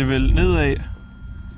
[0.00, 0.76] Det er vel nedad,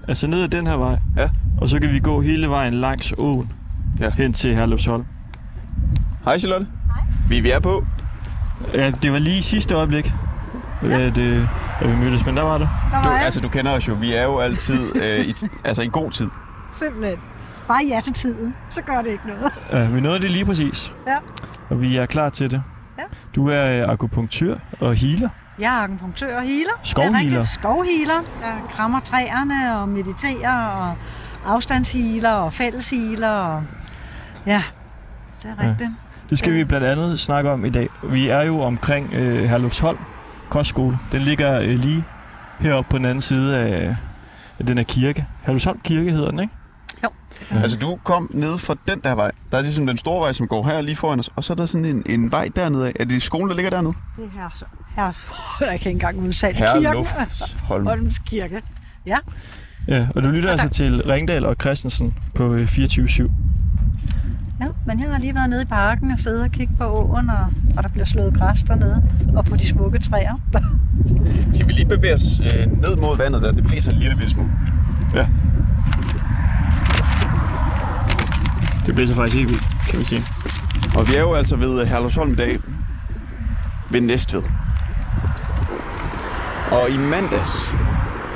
[0.09, 1.29] altså ned ad den her vej, Ja.
[1.61, 3.53] og så kan vi gå hele vejen langs åen
[4.01, 4.11] Ja.
[4.11, 5.05] hen til Herlufsholm.
[6.25, 6.67] Hej Charlotte.
[6.95, 7.05] Hej.
[7.29, 7.85] Vi, vi er på.
[8.75, 10.13] Ja, det var lige sidste øjeblik,
[10.83, 11.00] ja.
[11.00, 11.49] at, øh,
[11.81, 12.69] at vi mødtes, men der var det.
[12.93, 13.95] Der Du, var jeg altså, du kender os jo.
[13.95, 16.29] Vi er jo altid øh, i, altså, i god tid.
[16.72, 17.19] simpelthen.
[17.69, 19.53] Bare ja til tiden, så gør det ikke noget.
[19.72, 21.17] Ja, vi nåede det lige præcis, Ja.
[21.71, 22.63] og vi er klar til det.
[22.99, 23.03] Ja.
[23.35, 25.29] Du er øh, akupunktør og healer.
[25.59, 26.71] Jeg er akupunktør og healer.
[26.83, 27.19] Skovhealer.
[27.19, 27.49] Det er rigtigt.
[27.53, 28.23] Skovhealer.
[28.43, 30.95] Jeg krammer træerne og mediterer og
[31.47, 33.28] afstandshealer og fælleshealer.
[33.31, 33.62] Og...
[34.47, 34.62] Ja,
[35.42, 35.70] det er Ja.
[35.70, 35.91] rigtigt.
[36.31, 37.89] Det skal vi blandt andet snakke om i dag.
[38.03, 39.98] Vi er jo omkring øh, Herlufsholm
[40.48, 40.98] Kostskole.
[41.12, 42.05] Den ligger øh, lige
[42.59, 43.97] heroppe på den anden side af,
[44.59, 45.27] af den her kirke.
[45.42, 46.53] Herlufsholm Kirke hedder den, ikke?
[47.50, 47.60] Ja.
[47.60, 49.30] Altså, du kom ned fra den der vej.
[49.52, 51.30] Der er ligesom den store vej, som går her lige foran os.
[51.36, 52.92] Og så er der sådan en, en vej dernede.
[53.00, 53.94] Er det skolen, der ligger dernede?
[54.16, 54.64] Det er her, så.
[54.96, 55.12] her.
[55.60, 56.82] Jeg kan ikke engang udtale kirken.
[56.82, 57.86] Herlufsholm.
[57.86, 58.62] Holms Kirke.
[59.06, 59.16] Ja,
[59.88, 63.22] Ja, og du lytter altså til Ringdal og Christensen på øh, 24-7.
[64.60, 67.30] ja, men jeg har lige været nede i parken og siddet og kigget på åen,
[67.30, 69.02] og, og der bliver slået græs dernede,
[69.36, 70.40] og på de smukke træer.
[71.52, 73.52] Skal vi lige bevæge os øh, ned mod vandet der?
[73.52, 74.50] Det blæser en lille smule.
[75.14, 75.26] Ja.
[78.86, 80.25] Det bliver så faktisk helt vildt, kan vi sige.
[80.97, 82.58] Og vi er jo altså ved Herlufsholm i dag.
[83.91, 84.42] Ved Næstved.
[86.70, 87.77] Og i mandags,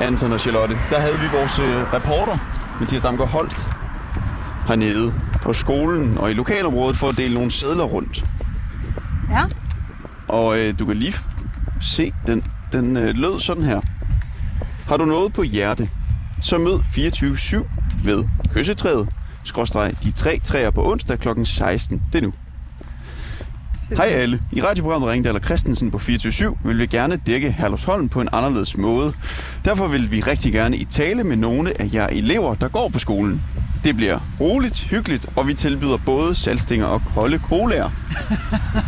[0.00, 2.38] Anton og Charlotte, der havde vi vores øh, reporter,
[2.80, 3.66] Mathias Damgaard Holst,
[4.68, 8.24] hernede på skolen og i lokalområdet for at dele nogle sædler rundt.
[9.30, 9.42] Ja,
[10.28, 11.14] Og øh, du kan lige
[11.80, 13.80] se, den, den øh, lød sådan her.
[14.88, 15.90] Har du noget på hjerte,
[16.40, 18.24] så mød 24-7 ved
[18.54, 19.08] kyssetræet,
[19.46, 21.28] skråstreg de tre træer på onsdag kl.
[21.44, 22.02] 16.
[22.12, 22.32] Det er nu.
[23.96, 24.40] Hej alle.
[24.52, 28.76] I radioprogrammet Ringdal og Christensen på 24 vil vi gerne dække Herlufsholm på en anderledes
[28.76, 29.12] måde.
[29.64, 32.98] Derfor vil vi rigtig gerne i tale med nogle af jer elever, der går på
[32.98, 33.42] skolen.
[33.84, 37.90] Det bliver roligt, hyggeligt, og vi tilbyder både salgstinger og kolde colaer.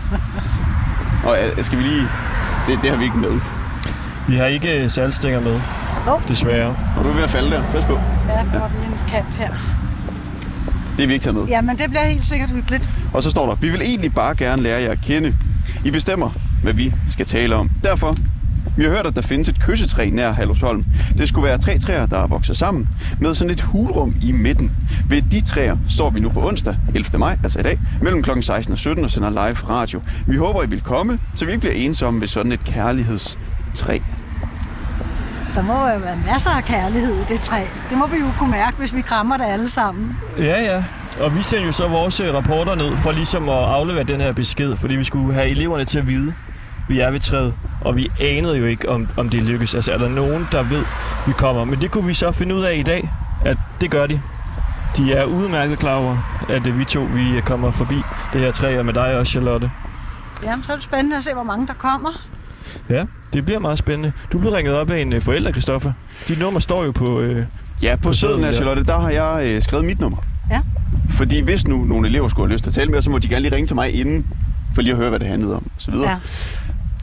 [1.28, 2.08] og øh, skal vi lige...
[2.66, 3.40] Det, det har vi ikke med.
[4.28, 5.60] Vi har ikke øh, salgstænger med,
[6.06, 6.22] Hov.
[6.28, 6.76] desværre.
[6.96, 7.62] Og du er ved at falde der.
[7.72, 7.92] Pas på.
[8.28, 9.77] ja, der var lige en kant her.
[10.98, 11.46] Det er vi ikke taget med.
[11.46, 12.88] Jamen, det bliver helt sikkert hyggeligt.
[13.14, 15.36] Og så står der, vi vil egentlig bare gerne lære jer at kende.
[15.84, 16.30] I bestemmer,
[16.62, 17.70] hvad vi skal tale om.
[17.84, 18.16] Derfor,
[18.76, 20.84] vi har hørt, at der findes et kyssetræ nær Halvsholm.
[21.18, 22.88] Det skulle være tre træer, der er vokset sammen,
[23.20, 24.72] med sådan et hulrum i midten.
[25.08, 27.18] Ved de træer står vi nu på onsdag, 11.
[27.18, 28.30] maj, altså i dag, mellem kl.
[28.40, 30.00] 16 og 17 og sender live radio.
[30.26, 33.98] Vi håber, I vil komme, så vi ikke bliver ensomme ved sådan et kærlighedstræ.
[35.54, 37.62] Der må jo være masser af kærlighed i det træ.
[37.90, 40.16] Det må vi jo kunne mærke, hvis vi krammer det alle sammen.
[40.38, 40.84] Ja, ja.
[41.20, 44.32] Og vi sendte jo så vores øh, rapporter ned for ligesom at aflevere den her
[44.32, 46.34] besked, fordi vi skulle have eleverne til at vide,
[46.88, 49.74] vi er ved træet, og vi anede jo ikke, om, om det lykkes.
[49.74, 50.84] Altså, er der nogen, der ved,
[51.26, 51.64] vi kommer?
[51.64, 53.10] Men det kunne vi så finde ud af i dag,
[53.44, 54.20] at det gør de.
[54.96, 56.16] De er udmærket klar over,
[56.48, 59.30] at øh, vi to vi øh, kommer forbi det her træ, og med dig også,
[59.30, 59.70] Charlotte.
[60.44, 62.10] Jamen, så er det spændende at se, hvor mange der kommer.
[62.90, 64.12] Ja, det bliver meget spændende.
[64.32, 65.92] Du blev ringet op af en øh, forælder, Christoffer.
[66.28, 67.20] Dit nummer står jo på...
[67.20, 67.44] Øh,
[67.82, 68.52] Ja, på søden af ja.
[68.52, 70.18] Charlotte, der har jeg øh, skrevet mit nummer.
[70.50, 70.60] Ja.
[71.10, 73.28] Fordi hvis nu nogle elever skulle have lyst til at tale med så må de
[73.28, 74.26] gerne lige ringe til mig inden,
[74.74, 76.10] for lige at høre, hvad det handlede om, og så videre.
[76.10, 76.16] Ja.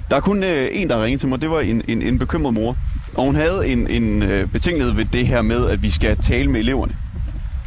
[0.09, 2.53] Der er kun øh, en, der ringede til mig, det var en, en, en bekymret
[2.53, 2.77] mor.
[3.17, 6.51] Og hun havde en, en øh, betænkelighed ved det her med, at vi skal tale
[6.51, 6.93] med eleverne.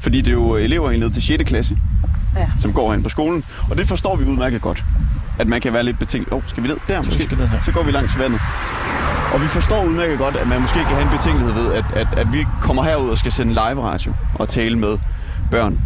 [0.00, 1.44] Fordi det er jo elever helt ned til 6.
[1.48, 1.76] klasse,
[2.36, 2.46] Ja.
[2.60, 3.44] som går hen på skolen.
[3.70, 4.84] Og det forstår vi udmærket godt.
[5.38, 6.32] At man kan være lidt betænkelig.
[6.32, 6.76] Åh, oh, skal vi ned?
[6.88, 7.22] Der måske.
[7.22, 7.58] skal ned her.
[7.64, 8.40] Så går vi langs vandet.
[9.34, 12.06] Og vi forstår udmærket godt, at man måske kan have en betænkelighed ved, at, at,
[12.16, 14.98] at vi kommer herud og skal sende live radio og tale med
[15.50, 15.80] børn.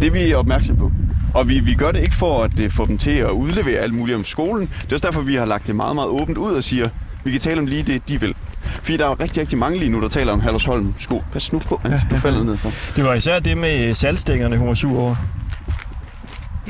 [0.00, 0.92] Det er vi opmærksom på.
[1.34, 3.94] Og vi, vi gør det ikke for at uh, få dem til at udlevere alt
[3.94, 4.66] muligt om skolen.
[4.82, 6.88] Det er også derfor, vi har lagt det meget, meget åbent ud og siger,
[7.24, 8.34] vi kan tale om lige det, de vil.
[8.60, 11.22] Fordi der er jo rigtig, rigtig mange lige nu, der taler om Hallersholm sko.
[11.32, 12.00] Pas nu på, Hans.
[12.10, 12.70] Du falder ned for.
[12.96, 15.16] det var især det med salgstængerne, hun var sur over.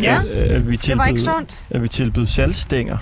[0.02, 1.58] Ja, At, øh, at vi det var ikke sundt.
[1.70, 2.98] At vi tilbød salgstænger.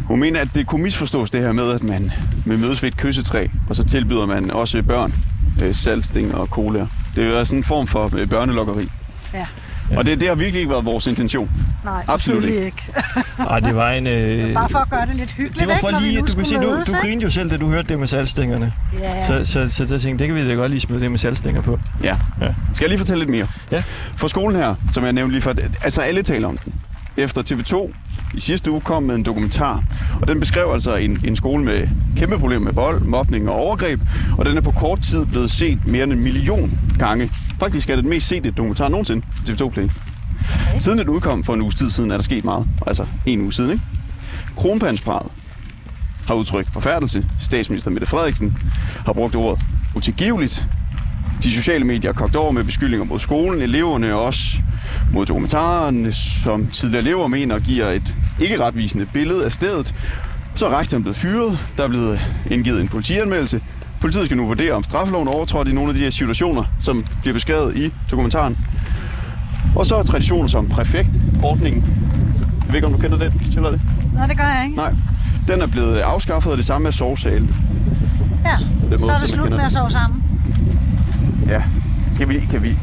[0.00, 2.12] Hun mener, at det kunne misforstås det her med, at man
[2.46, 5.14] vil mødes ved et kyssetræ, og så tilbyder man også børn
[5.62, 6.86] øh, salgsting og cola.
[7.16, 8.88] Det er jo sådan en form for øh, børnelokkeri.
[9.34, 9.46] Ja.
[9.96, 11.50] Og det, det har virkelig ikke været vores intention.
[11.84, 12.82] Nej, Absolut selvfølgelig ikke.
[13.50, 14.06] Ej, det var en...
[14.06, 16.44] Øh, Bare for at gøre det lidt hyggeligt, det var for ikke, lige, du kan
[16.44, 16.92] sige, du, du ikke?
[17.00, 18.72] grinede jo selv, da du hørte det med salgstængerne.
[19.00, 21.10] Ja, Så, så, så, så jeg tænkte, det kan vi da godt lige smide det
[21.10, 21.78] med salgstænger på.
[22.02, 22.16] Ja.
[22.40, 22.46] Ja.
[22.74, 23.46] Skal jeg lige fortælle lidt mere?
[23.70, 23.82] Ja.
[24.16, 25.52] For skolen her, som jeg nævnte lige før,
[25.84, 26.74] altså alle taler om den.
[27.16, 27.94] Efter TV2
[28.34, 29.84] i sidste uge kom med en dokumentar,
[30.20, 34.00] og den beskrev altså en, en skole med kæmpe problemer med vold, mobning og overgreb,
[34.38, 37.30] og den er på kort tid blevet set mere end en million gange.
[37.58, 39.84] Faktisk er det den mest sete dokumentar nogensinde på TV2 Play.
[39.84, 40.78] Okay.
[40.78, 42.66] Siden den udkom for en uges tid siden, er der sket meget.
[42.86, 43.84] Altså en uge siden, ikke?
[44.56, 45.30] Kronpanspraget.
[46.26, 47.26] har udtrykt forfærdelse.
[47.40, 48.56] Statsminister Mette Frederiksen
[49.06, 49.60] har brugt ordet
[49.96, 50.66] utilgiveligt.
[51.44, 54.58] De sociale medier er kogt over med beskyldninger mod skolen, eleverne og også
[55.12, 59.94] mod dokumentaren, som tidligere elever mener giver et ikke retvisende billede af stedet.
[60.54, 62.20] Så er rektoren blevet fyret, der er blevet
[62.50, 63.60] indgivet en politianmeldelse.
[64.00, 67.34] Politiet skal nu vurdere, om straffeloven overtrådt i nogle af de her situationer, som bliver
[67.34, 68.58] beskrevet i dokumentaren.
[69.76, 71.82] Og så er traditioner som præfektordningen.
[72.64, 73.80] Jeg ved ikke, om du kender den, Stiller det?
[74.14, 74.76] Nå, det gør jeg ikke.
[74.76, 74.94] Nej.
[75.48, 77.54] Den er blevet afskaffet, og det samme er sovsalen.
[78.44, 78.58] Ja,
[78.90, 80.33] måde, så er det slut med at sove sammen.
[81.48, 81.62] Ja.
[82.08, 82.78] Skal vi, kan, vi,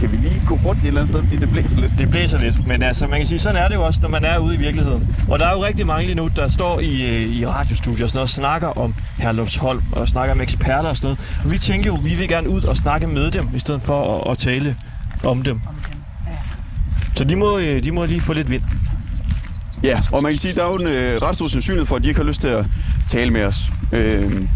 [0.00, 1.98] kan vi lige gå rundt et eller andet sted, fordi det blæser lidt?
[1.98, 4.24] Det blæser lidt, men altså, man kan sige, sådan er det jo også, når man
[4.24, 5.16] er ude i virkeligheden.
[5.28, 8.10] Og der er jo rigtig mange lige nu, der står i, øh, i radiostudier og,
[8.10, 11.40] sådan noget, og snakker om Herlufsholm og snakker med eksperter og sådan noget.
[11.44, 14.24] Og vi tænker jo, vi vil gerne ud og snakke med dem, i stedet for
[14.24, 14.76] at, at tale
[15.24, 15.60] om dem.
[17.14, 18.62] Så de må, øh, de må lige få lidt vind.
[19.82, 21.96] Ja, og man kan sige, at der er jo en øh, ret stor sandsynlighed for,
[21.96, 22.66] at de ikke har lyst til at
[23.06, 23.72] tale med os.
[23.92, 24.48] Øhm,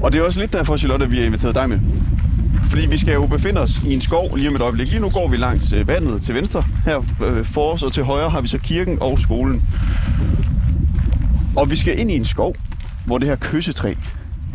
[0.00, 1.80] og det er også lidt derfor, Charlotte, at vi har inviteret dig med.
[2.64, 4.88] Fordi vi skal jo befinde os i en skov lige om et øjeblik.
[4.88, 6.64] Lige nu går vi langs øh, vandet til venstre.
[6.84, 9.62] Her øh, for os og til højre har vi så kirken og skolen.
[11.56, 12.54] Og vi skal ind i en skov,
[13.04, 13.94] hvor det her kyssetræ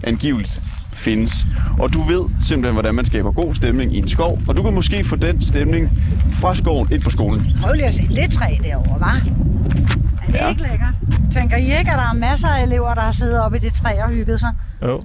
[0.04, 0.62] angiveligt
[0.94, 1.48] findes.
[1.80, 4.42] Og du ved simpelthen, hvordan man skaber god stemning i en skov.
[4.48, 5.90] Og du kan måske få den stemning
[6.34, 7.58] fra skoven ind på skolen.
[7.62, 9.30] Prøv lige at se det træ derovre, hva'?
[10.28, 10.50] Er det ja.
[10.50, 10.94] ikke lækkert?
[11.34, 13.74] Tænker I ikke, at der er masser af elever, der har siddet oppe i det
[13.74, 14.50] træ og hygget sig
[14.82, 15.04] Jo.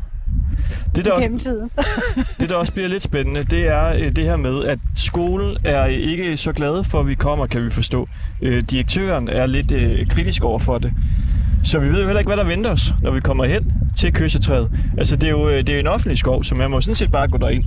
[0.96, 1.68] Det der, også,
[2.40, 5.84] det, der også bliver lidt spændende, det er øh, det her med, at skolen er
[5.84, 8.08] ikke så glade for, at vi kommer, kan vi forstå.
[8.42, 10.92] Øh, direktøren er lidt øh, kritisk over for det.
[11.64, 14.12] Så vi ved jo heller ikke, hvad der venter os, når vi kommer hen til
[14.12, 14.70] kyssetræet.
[14.98, 17.12] Altså, det er jo øh, det er en offentlig skov, så man må sådan set
[17.12, 17.64] bare gå derind.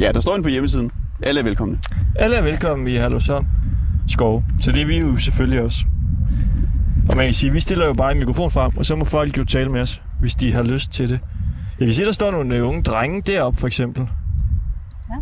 [0.00, 0.90] Ja, der står inde på hjemmesiden.
[1.22, 1.78] Alle er velkomne.
[2.16, 3.46] Alle er velkommen i Herlevsholm
[4.08, 5.84] skov, så det er vi jo selvfølgelig også.
[7.08, 9.38] Og man kan sige, vi stiller jo bare en mikrofon frem, og så må folk
[9.38, 11.20] jo tale med os, hvis de har lyst til det.
[11.80, 14.08] Jeg kan se, der står nogle øh, unge drenge deroppe, for eksempel.
[15.10, 15.14] Ja.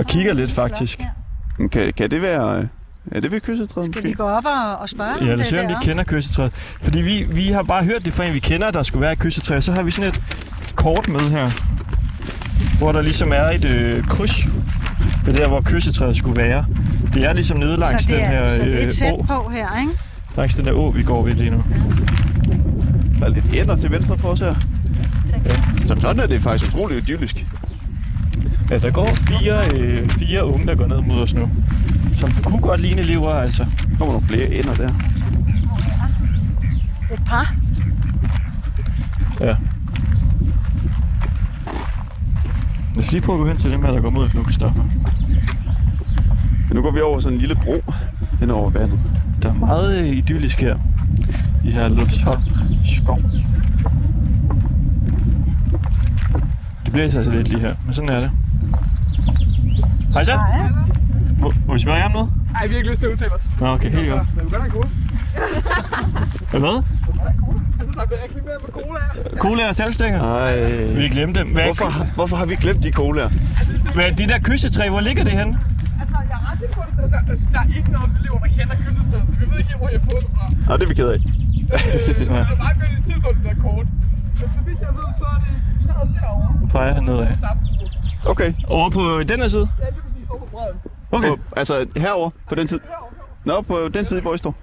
[0.00, 1.00] Og kigger lidt, faktisk.
[1.00, 1.66] Ja.
[1.68, 2.58] Kan, kan det være...
[2.58, 2.66] øh,
[3.12, 5.40] Er det ved kyssetræet Skal vi gå op og, og spørge dem Ja, lad det
[5.40, 5.80] os se, om de der?
[5.80, 6.52] kender kyssetræet.
[6.82, 9.18] Fordi vi, vi har bare hørt det fra en, vi kender, der skulle være et
[9.18, 9.60] kyssetræ.
[9.60, 10.20] Så har vi sådan et
[10.74, 11.46] kort med her,
[12.78, 14.46] hvor der ligesom er et øh, kryds
[15.26, 16.66] ved der, hvor kyssetræet skulle være.
[17.14, 19.14] Det er ligesom nede langs så det den er, her så det er øh, tæt
[19.26, 19.92] på her, ikke?
[20.36, 21.64] Langs den der å, vi går ved lige nu.
[23.20, 24.54] Der er lidt ender til venstre for os her.
[25.84, 27.46] Som sådan er det faktisk utroligt idyllisk.
[28.70, 31.50] Ja, der går fire, øh, fire unge, der går ned mod os nu.
[32.12, 33.64] Som kunne godt ligne elever, altså.
[33.64, 34.88] Der kommer nogle flere ender der.
[37.12, 37.54] Et par.
[39.40, 39.56] Ja.
[42.94, 44.42] Lad os lige prøve at gå hen til dem her, der går mod os nu,
[44.42, 44.82] Christoffer.
[46.68, 47.92] Men nu går vi over sådan en lille bro
[48.40, 49.00] hen over vandet.
[49.42, 50.76] Der er meget øh, idyllisk her.
[51.64, 52.42] I her Luftsholm
[52.84, 53.20] skov.
[56.86, 58.30] Det blæser altså lidt lige her, men sådan er det.
[60.12, 60.34] Hej så.
[60.34, 60.68] Nej,
[61.40, 62.28] Må, må vi spørge jer om noget?
[62.60, 63.46] Ej, vi har ikke lyst til at udtale os.
[63.60, 64.36] Nå, okay, helt godt.
[64.36, 64.88] Men vi godt have en cola.
[66.50, 66.60] Hvad?
[66.60, 66.76] Hvad?
[67.80, 69.00] Altså, der bliver ikke mere med cola.
[69.44, 70.20] Cola og salgstænger?
[70.98, 71.08] Vi Ej.
[71.16, 71.48] glemte dem.
[71.52, 73.28] Hvad, Hvorfor, hvorfor har vi glemt de colaer?
[73.94, 75.58] hvad, det der kyssetræ, hvor ligger det henne?
[76.00, 77.02] Altså, jeg er ret sikker på det.
[77.02, 80.00] Altså, der er ikke nogen elever, der kender kyssetræet, så vi ved ikke hvor jeg
[80.00, 80.44] har fået det fra.
[80.68, 81.18] Nej, det er vi ked af.
[81.18, 81.20] Øh,
[82.18, 83.86] det er meget godt i tilfælde, det der kort.
[84.40, 85.54] Men så vidt jeg ved, så er det
[85.96, 86.60] træet derovre.
[86.60, 87.26] Nu peger han nedad.
[88.28, 88.52] Okay.
[88.68, 89.68] Over på den her side?
[89.80, 90.78] Ja, lige præcis over på bredden.
[91.12, 91.28] Okay.
[91.28, 92.80] På, altså herover på den side.
[93.44, 94.54] Nå, på den side, hvor I står.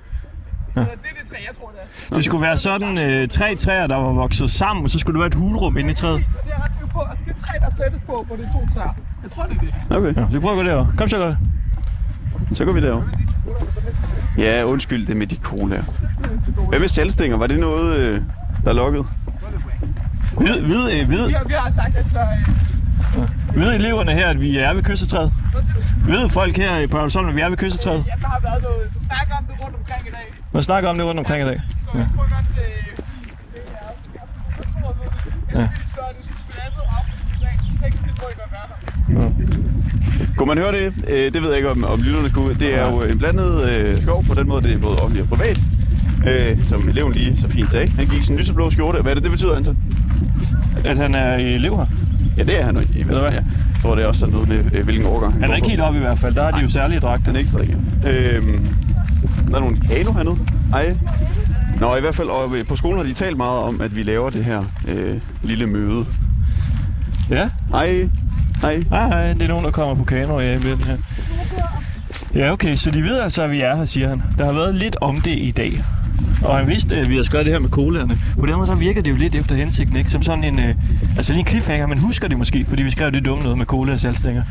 [0.75, 0.82] Ja.
[0.82, 1.80] Det er det træ, jeg tror, det
[2.12, 2.16] er.
[2.16, 5.20] Det skulle være sådan øh, tre træer, der var vokset sammen, og så skulle der
[5.20, 6.18] være et hulrum inde i træet.
[6.18, 8.46] Det er jeg ret sikker på, at det træ, der er tættest på, hvor det
[8.48, 8.94] er to træer.
[9.24, 9.98] Jeg tror, det er det.
[9.98, 10.88] Okay, Ja, vi prøver at gå derover.
[10.98, 11.38] Kom så godt.
[12.58, 13.04] så går vi derover.
[14.38, 15.84] Ja, undskyld det med de colaer.
[16.70, 17.38] Hvad med salgstænger?
[17.38, 18.22] Var det noget, øh,
[18.66, 19.06] der lukkede?
[20.40, 24.28] Ved, ved, øh, ved, Vi har, vi har sagt, at så, øh, ved eleverne her,
[24.28, 25.32] at vi er ved kyssetræet?
[26.08, 28.04] Ved folk her på Aarhusholm, at vi er ved kyssetræet?
[28.08, 30.28] Ja, der har været noget, så snak om det rundt omkring i dag.
[30.54, 31.62] Man snakker om det rundt omkring i dag.
[31.84, 32.66] Så jeg tror godt, det,
[33.54, 33.90] det er...
[34.58, 35.60] Jeg tror, det Ja.
[35.60, 37.40] er så er det blandet op, så
[37.82, 40.36] tænker til, hvor I godt være der.
[40.38, 40.86] Kunne man høre det?
[41.10, 42.54] Øh, det ved jeg ikke, om, om lytterne kunne.
[42.54, 44.24] Det er jo en blandet øh, skov.
[44.25, 45.58] På den måde, det er både offentligt og privat.
[46.27, 47.92] Øh, som eleven lige så fint sagde.
[47.92, 49.01] Han gik i sin lyseblå skjorte.
[49.01, 49.77] Hvad er det, det betyder, Anton?
[50.86, 51.86] At han er elev her.
[52.38, 53.34] Ja, det er han i hvert fald.
[53.34, 55.70] Jeg tror, det er også sådan noget med, øh, hvilken årgang Han er går ikke
[55.70, 56.36] helt oppe i hvert fald.
[56.36, 57.25] Der har de jo særlige dragter.
[57.25, 57.94] Den er ikke igen.
[58.08, 58.68] Øhm,
[59.50, 60.38] der er nogle kano hernede.
[60.70, 60.98] Hej.
[61.80, 64.03] Nå, i hvert fald og øh, på skolen har de talt meget om, at vi
[64.03, 66.06] laver det her øh, lille møde.
[67.30, 67.50] Ja.
[67.70, 68.10] Hej.
[68.62, 68.84] Hej.
[68.89, 70.98] Nej, det er nogen, der kommer på kano ja, med den her.
[72.36, 74.24] Ja, okay, så de ved altså, at vi er her, siger han.
[74.38, 75.84] Der har været lidt om det i dag.
[76.44, 78.20] Og han vidste, at vi havde skrevet det her med colaerne.
[78.40, 80.10] På den måde så virker det jo lidt efter hensigten, ikke?
[80.10, 80.76] Som sådan en, øh,
[81.18, 83.66] altså lige en cliffhanger, men husker det måske, fordi vi skrev det dumme noget med
[83.66, 84.44] cola og salgstænger.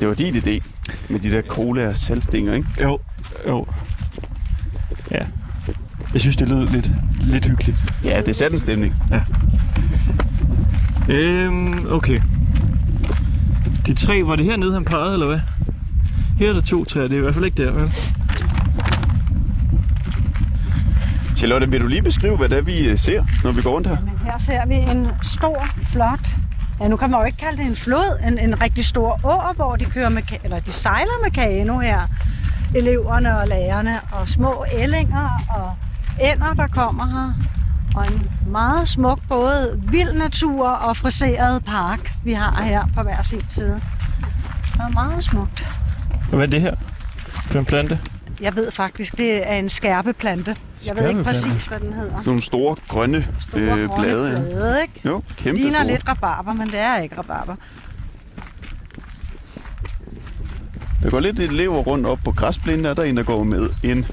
[0.00, 0.58] Det var din idé
[1.08, 2.68] med de der cola og salgstænger, ikke?
[2.82, 2.98] Jo,
[3.48, 3.66] jo.
[5.10, 5.24] Ja.
[6.12, 7.78] Jeg synes, det lød lidt, lidt hyggeligt.
[8.04, 8.94] Ja, det satte en stemning.
[11.08, 12.20] Øhm, okay.
[13.86, 15.40] De tre, var det hernede, han pegede, eller hvad?
[16.38, 17.90] Her er der to træer, det er i hvert fald ikke der, vel?
[21.36, 23.86] Charlotte, vil du lige beskrive, hvad det er, vi øh, ser, når vi går rundt
[23.88, 23.96] her?
[24.00, 26.28] Men her ser vi en stor, flot,
[26.80, 29.52] ja nu kan man jo ikke kalde det en flod, en, en rigtig stor å,
[29.56, 32.00] hvor de kører med, eller de sejler med kano her.
[32.74, 35.72] Eleverne og lærerne, og små ællinger og
[36.20, 37.32] ænder, der kommer her.
[37.96, 43.22] Og en meget smuk, både vild natur og friseret park, vi har her på hver
[43.22, 43.80] sin side.
[44.72, 45.68] Det er meget smukt.
[46.30, 46.74] Hvad er det her?
[47.46, 47.98] For en plante?
[48.40, 50.56] Jeg ved faktisk, det er en skærpeplante.
[50.86, 52.10] Jeg ved ikke præcis, hvad den hedder.
[52.10, 52.76] Sådan nogle store
[53.06, 53.26] ikke?
[53.40, 54.30] Store øh, grønne blade.
[54.30, 54.38] Ja.
[54.38, 55.00] blade, ikke?
[55.08, 55.86] Jo, kæmpe Ligner store.
[55.86, 57.56] lidt rabarber, men det er ikke rabarber.
[61.02, 63.70] Der går lidt elever rundt op på græsplænen, der er der en, der går med
[63.82, 64.06] en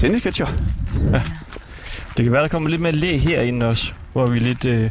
[0.00, 0.46] tennisketcher.
[2.16, 4.90] Det kan være, der kommer lidt mere læ herinde også, hvor vi er lidt øh,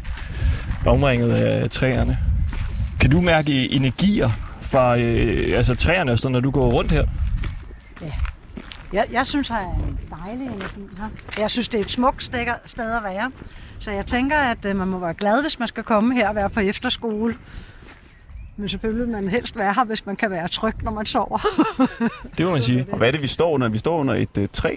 [0.86, 2.18] omringet af træerne.
[3.00, 7.04] Kan du mærke energier fra øh, altså træerne, når du går rundt her?
[8.92, 11.08] Jeg, jeg synes, der er en dejlig energi her.
[11.38, 13.30] Jeg synes, det er et smukt stikker, sted at være.
[13.80, 16.34] Så jeg tænker, at øh, man må være glad, hvis man skal komme her og
[16.34, 17.34] være på efterskole.
[18.56, 21.38] Men selvfølgelig vil man helst være her, hvis man kan være tryg, når man sover.
[22.38, 22.86] Det må man sige.
[22.92, 23.68] Og hvad er det, vi står under?
[23.68, 24.74] Vi står under et uh, træ.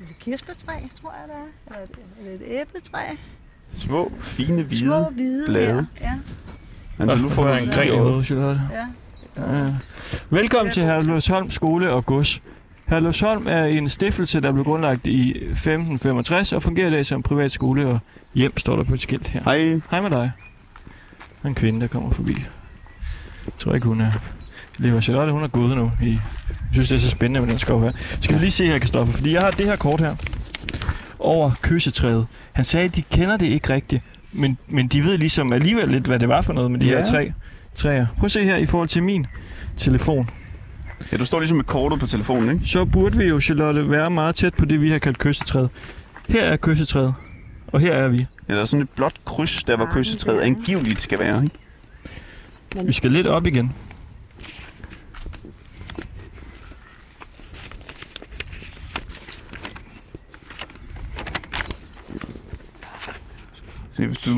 [0.00, 1.74] Er det kirsebærtræ, tror jeg, det er?
[1.74, 3.00] Eller, et- eller et æbletræ?
[3.78, 4.80] Små, fine, hvide.
[4.84, 5.86] Små hvide blade.
[5.98, 6.08] her.
[6.98, 8.86] Ja, Altså, nu får jeg en en gren i hovedet, ja.
[9.46, 9.74] Ja.
[10.30, 12.42] Velkommen til Herlufsholm Skole og Gods.
[12.86, 17.52] Herlufsholm er en stiftelse, der blev grundlagt i 1565 og fungerer i dag som privat
[17.52, 17.98] skole og
[18.34, 19.40] hjem, står der på et skilt her.
[19.44, 19.80] Hej.
[19.90, 20.32] Hej med dig.
[21.18, 22.32] Der er en kvinde, der kommer forbi.
[23.46, 24.10] Jeg tror ikke, hun er
[24.78, 25.00] lever.
[25.00, 25.92] Charlotte, hun er gået nu.
[26.02, 26.20] I, jeg
[26.72, 27.90] synes, det er så spændende med den skov her.
[28.20, 30.14] Skal vi lige se her, Kristoffer, fordi jeg har det her kort her
[31.18, 32.26] over kyssetræet.
[32.52, 36.06] Han sagde, at de kender det ikke rigtigt, men, men de ved ligesom alligevel lidt,
[36.06, 36.96] hvad det var for noget med de Ja.
[36.96, 37.32] her tre
[37.74, 38.06] træer.
[38.18, 39.26] Prøv at se her i forhold til min
[39.76, 40.30] telefon.
[41.12, 42.64] Ja, du står ligesom med kortet på telefonen, ikke?
[42.64, 45.70] Så burde vi jo, Charlotte, være meget tæt på det, vi har kaldt kyssetræet.
[46.28, 47.14] Her er kyssetræet,
[47.66, 48.26] og her er vi.
[48.48, 52.86] Ja, der er sådan et blåt kryds, der hvor kyssetræet angiveligt skal være, ikke?
[52.86, 53.72] Vi skal lidt op igen.
[63.92, 64.30] Se, hvis du...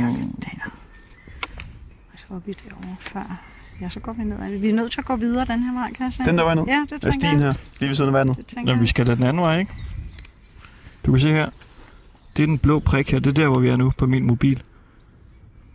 [2.33, 3.41] Var vi derovre før.
[3.81, 4.59] Ja, så går vi ned.
[4.59, 6.27] Vi er nødt til at gå videre den her vej, kan jeg sige.
[6.27, 6.65] Den der vej ned.
[6.67, 7.43] Ja, det Er tænker stien jeg.
[7.43, 8.37] her, lige ved siden af vandet.
[8.37, 9.73] Det Nå, vi skal da den anden vej, ikke?
[11.07, 11.49] Du kan se her.
[12.37, 13.19] Det er den blå prik her.
[13.19, 14.63] Det er der, hvor vi er nu på min mobil.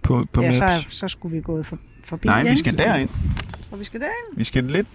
[0.04, 0.84] På, på Ja, Maps.
[0.84, 3.10] så, så skulle vi gå for, forbi Nej, vi skal derind.
[3.72, 4.38] Og vi skal derind.
[4.38, 4.88] Vi skal lidt...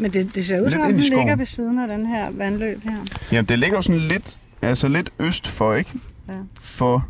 [0.00, 2.30] Men det, det ser ud som om, i den ligger ved siden af den her
[2.30, 2.96] vandløb her.
[3.32, 4.38] Jamen, det ligger jo sådan lidt...
[4.62, 5.90] Altså lidt øst for, ikke?
[6.28, 6.32] Ja.
[6.60, 7.08] For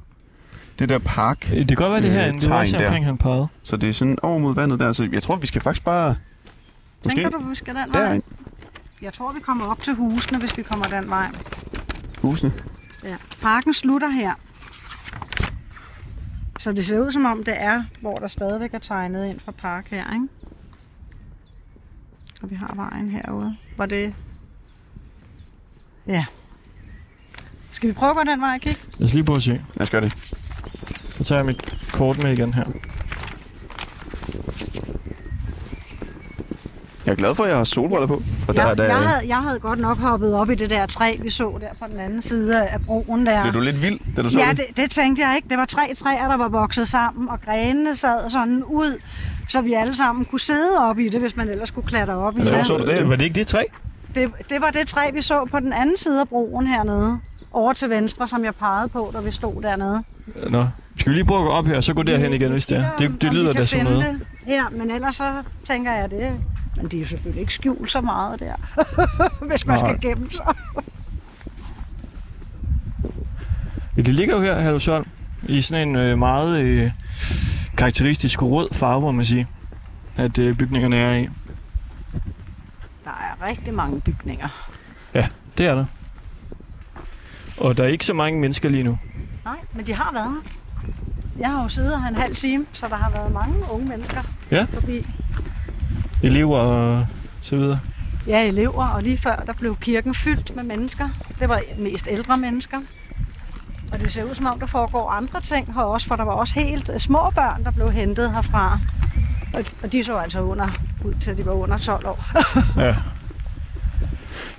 [0.78, 1.40] det der park.
[1.50, 2.86] Det kan godt være det her, Øh, tegn der.
[2.86, 3.48] omkring han pegede.
[3.62, 4.92] Så det er sådan over mod vandet der.
[4.92, 6.16] Så jeg tror, vi skal faktisk bare...
[7.04, 8.02] Måske Tænker du, vi skal den vej?
[8.02, 8.22] derind.
[9.02, 11.28] Jeg tror, vi kommer op til husene, hvis vi kommer den vej.
[12.22, 12.52] Husene.
[13.04, 13.16] Ja.
[13.42, 14.32] Parken slutter her.
[16.58, 19.52] Så det ser ud som om, det er, hvor der stadigvæk er tegnet ind fra
[19.52, 20.28] park her, ikke?
[22.42, 23.54] Og vi har vejen herude.
[23.76, 24.14] Var det...
[26.06, 26.24] Ja.
[27.70, 28.84] Skal vi prøve at gå den vej, Kik?
[28.98, 29.52] Lad os lige prøve at se.
[29.74, 30.12] Lad os gøre det.
[31.18, 32.64] Så tager jeg mit kort med igen her.
[37.06, 38.22] Jeg er glad for, at jeg har solbriller på.
[38.48, 40.86] Og der, jeg, der, jeg, havde, jeg havde godt nok hoppet op i det der
[40.86, 43.42] træ, vi så der på den anden side af broen der.
[43.42, 44.64] Blev du lidt vild, da du så Ja, det?
[44.76, 45.48] det, tænkte jeg ikke.
[45.48, 49.00] Det var tre træer, der var vokset sammen, og grenene sad sådan ud,
[49.48, 52.36] så vi alle sammen kunne sidde op i det, hvis man ellers kunne klatre op
[52.36, 52.66] i Altså, hvor det.
[52.66, 53.08] så du det?
[53.08, 53.62] Var det ikke det træ?
[54.14, 54.30] det.
[54.50, 57.18] Det var det træ, vi så på den anden side af broen hernede.
[57.52, 60.02] Over til venstre, som jeg pegede på, da vi stod dernede.
[60.50, 60.64] Nå.
[60.96, 62.96] Skal vi lige prøve at gå op her, så gå derhen igen, hvis det er.
[62.96, 64.20] Det, det lyder da som noget.
[64.48, 66.40] Ja, men ellers så tænker jeg det.
[66.76, 68.54] Men de er selvfølgelig ikke skjult så meget der,
[69.50, 69.88] hvis man Nej.
[69.88, 70.54] skal gemme sig.
[73.96, 75.06] Ja, det ligger jo her, Herlufsholm,
[75.48, 76.90] i sådan en øh, meget øh,
[77.76, 79.46] karakteristisk rød farve, må man sige,
[80.16, 81.28] at øh, bygningerne er i.
[83.04, 84.48] Der er rigtig mange bygninger.
[85.58, 85.84] Det er der.
[87.56, 88.98] Og der er ikke så mange mennesker lige nu.
[89.44, 90.50] Nej, men de har været her.
[91.38, 94.22] Jeg har jo siddet her en halv time, så der har været mange unge mennesker
[94.50, 94.66] Ja.
[94.72, 95.06] forbi.
[96.22, 97.06] Elever og
[97.40, 97.78] så videre.
[98.26, 101.08] ja, elever, og lige før der blev kirken fyldt med mennesker.
[101.40, 102.78] Det var mest ældre mennesker.
[103.92, 106.32] Og det ser ud som om, der foregår andre ting her også, for der var
[106.32, 108.78] også helt øh, små børn, der blev hentet herfra.
[109.54, 110.68] Og, og de så altså under,
[111.04, 112.24] ud til, at de var under 12 år.
[112.84, 112.94] Ja.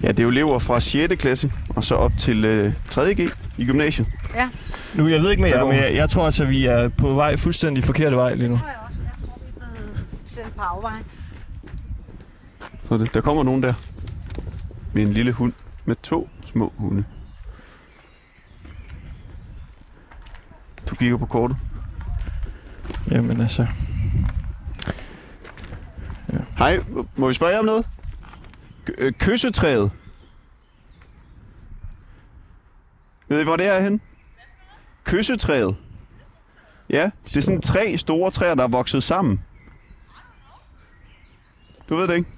[0.03, 1.13] Ja, det er jo elever fra 6.
[1.22, 4.07] klasse og så op til øh, 3.G i gymnasiet.
[4.41, 4.50] Ja.
[4.96, 7.38] Nu, jeg ved ikke med jer, men jeg, jeg tror altså, vi er på vej
[7.38, 8.53] fuldstændig forkerte vej lige nu.
[8.53, 9.00] Det tror jeg også.
[9.03, 11.00] Jeg tror, vi er blevet sendt på afvej.
[12.84, 13.74] Så det, der kommer nogen der
[14.94, 15.53] med en lille hund
[15.86, 17.03] med to små hunde.
[20.89, 21.58] Du kigger på kortet.
[23.12, 23.67] Jamen altså,
[26.58, 26.79] Hej,
[27.15, 27.88] må vi spørge jer om noget?
[28.89, 29.91] K- øh, kyssetræet.
[33.27, 34.01] Ved I, hvor det er hen?
[35.07, 35.75] Kyssetræet.
[36.89, 39.41] Ja, det er sådan tre store træer, der er vokset sammen.
[41.89, 42.29] Du ved det ikke?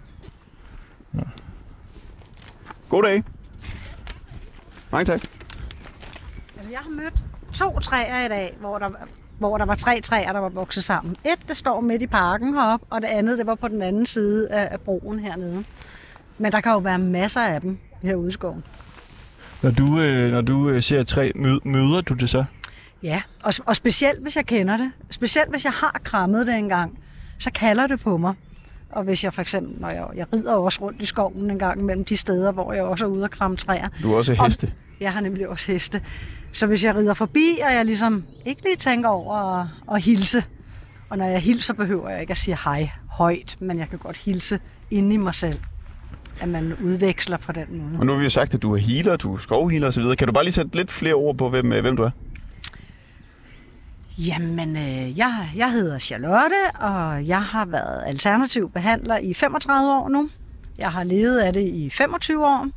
[2.90, 3.24] God dag.
[4.92, 5.22] Mange tak.
[6.56, 7.14] Altså, jeg har mødt
[7.54, 8.90] to træer i dag, hvor der,
[9.38, 11.16] hvor der var tre træer, der var vokset sammen.
[11.26, 14.06] Et, det står midt i parken heroppe, og det andet, det var på den anden
[14.06, 15.64] side af, af broen hernede.
[16.38, 18.64] Men der kan jo være masser af dem herude i skoven.
[19.62, 22.46] når du, øh, når du øh, ser et træ, mød, møder du det så?
[23.04, 24.92] Ja, og, og specielt hvis jeg kender det.
[25.10, 27.00] Specielt hvis jeg har krammet det engang,
[27.38, 28.34] så kalder det på mig.
[28.92, 31.84] Og hvis jeg for eksempel, når jeg, jeg rider også rundt i skoven en gang
[31.84, 33.88] mellem de steder, hvor jeg også er ude og kramme træer.
[34.04, 34.74] Du er også heste.
[35.00, 36.02] Jeg har nemlig også heste.
[36.52, 40.44] Så hvis jeg rider forbi, og jeg ligesom ikke lige tænker over at, at hilse,
[41.10, 44.18] og når jeg hilser, behøver jeg ikke at sige hej højt, men jeg kan godt
[44.18, 44.60] hilse
[44.92, 45.60] inde i mig selv,
[46.42, 48.00] at man udveksler på den måde.
[48.00, 50.04] Og nu har vi jo sagt, at du er healer, du er skovhealer osv.
[50.18, 52.10] Kan du bare lige sætte lidt flere ord på, hvem, øh, hvem du er?
[54.28, 60.10] Jamen, øh, jeg, jeg hedder Charlotte, og jeg har været alternativ behandler i 35 år
[60.10, 60.30] nu.
[60.78, 62.68] Jeg har levet af det i 25 år.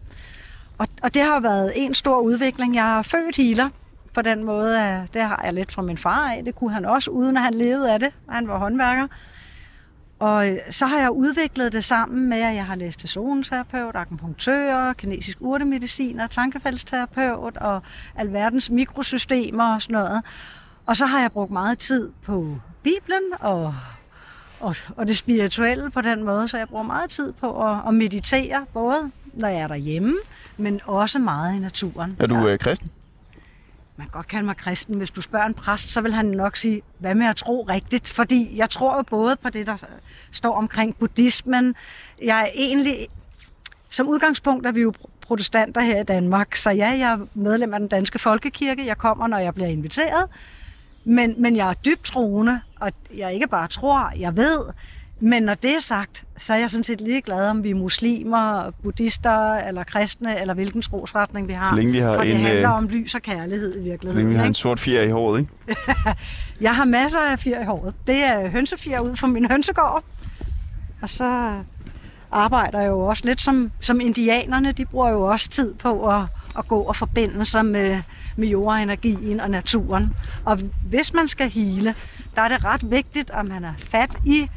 [0.79, 2.75] Og, og det har været en stor udvikling.
[2.75, 3.69] Jeg er født healer
[4.15, 4.83] på den måde.
[4.83, 6.45] At det har jeg lidt fra min far af.
[6.45, 8.11] Det kunne han også, uden at han levede af det.
[8.29, 9.07] Han var håndværker.
[10.19, 13.97] Og øh, så har jeg udviklet det sammen med, at jeg har læst til zoneterapeut,
[13.97, 17.83] akupunktør, kinesisk urtemediciner, tankefældsterapeut og
[18.17, 20.23] alverdens mikrosystemer og sådan noget.
[20.87, 23.75] Og så har jeg brugt meget tid på Bibelen og,
[24.61, 27.95] og, og det spirituelle på den måde, så jeg bruger meget tid på at, at
[27.95, 30.17] meditere, både når jeg er derhjemme,
[30.57, 32.17] men også meget i naturen.
[32.19, 32.91] Er du øh, kristen?
[33.97, 34.97] Man kan godt kalde mig kristen.
[34.97, 38.11] Hvis du spørger en præst, så vil han nok sige, hvad med at tro rigtigt?
[38.11, 39.77] Fordi jeg tror jo både på det, der
[40.31, 41.75] står omkring buddhismen.
[42.23, 42.97] Jeg er egentlig...
[43.91, 47.81] Som udgangspunkt er vi jo protestanter her i Danmark, så ja, jeg er medlem af
[47.81, 48.87] den danske folkekirke.
[48.87, 50.29] Jeg kommer, når jeg bliver inviteret.
[51.05, 54.59] Men, men jeg er dybt troende, og jeg ikke bare tror, jeg ved.
[55.21, 58.71] Men når det er sagt, så er jeg sådan set ligeglad, om vi er muslimer,
[58.83, 61.71] buddhister eller kristne, eller hvilken trosretning vi har.
[61.71, 63.81] Så længe vi har For det en, handler øh, om lys og kærlighed i Så
[63.83, 64.17] virkeligheden.
[64.17, 64.59] længe vi har en ikke?
[64.59, 65.53] sort fjer i håret, ikke?
[66.61, 67.95] Jeg har masser af fjer i håret.
[68.07, 70.05] Det er hønsefjer ud fra min hønsegård.
[71.03, 71.53] Og så
[72.33, 74.73] arbejder jeg jo også lidt som, som indianerne.
[74.73, 76.23] De bruger jo også tid på at,
[76.59, 78.03] at gå og forbinde sig med,
[78.37, 80.15] med jordenergien og naturen.
[80.45, 81.95] Og hvis man skal hele,
[82.35, 84.49] der er det ret vigtigt, at man er fat i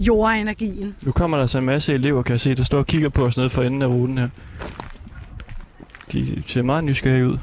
[0.00, 0.94] jordenergien.
[1.02, 3.24] Nu kommer der så en masse elever, kan jeg se, der står og kigger på
[3.24, 4.28] os nede for enden af ruten her.
[6.12, 7.38] De ser meget nysgerrige ud.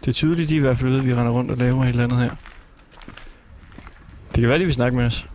[0.00, 1.88] Det er tydeligt, de i hvert fald ved, at vi render rundt og laver et
[1.88, 2.30] eller andet her.
[4.34, 5.28] Det kan være, de vil snakke med os.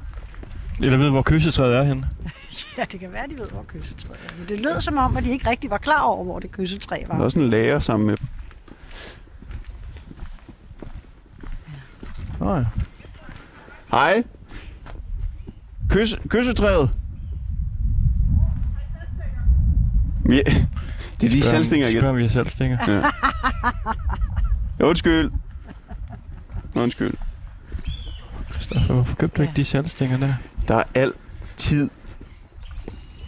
[0.81, 2.09] Eller ved, hvor kyssetræet er henne.
[2.77, 4.37] Ja, det kan være, de ved, hvor kyssetræet er.
[4.39, 6.95] Men det lød som om, at de ikke rigtig var klar over, hvor det kyssetræ
[6.95, 7.23] Der er var.
[7.23, 8.27] også en lærer sammen med dem.
[12.39, 12.65] Nå ja.
[13.91, 14.23] Hej.
[15.89, 16.89] Kys, kyssetræet.
[20.29, 20.35] Ja,
[21.21, 22.01] det er de selvstænger igen.
[22.01, 22.77] Spørg, om vi er selvstænger.
[24.79, 24.85] Ja.
[24.89, 25.31] Undskyld.
[26.75, 27.13] Undskyld.
[28.51, 30.33] Christoffer, hvorfor købte du ikke de selvstænger der?
[30.67, 31.89] Der er altid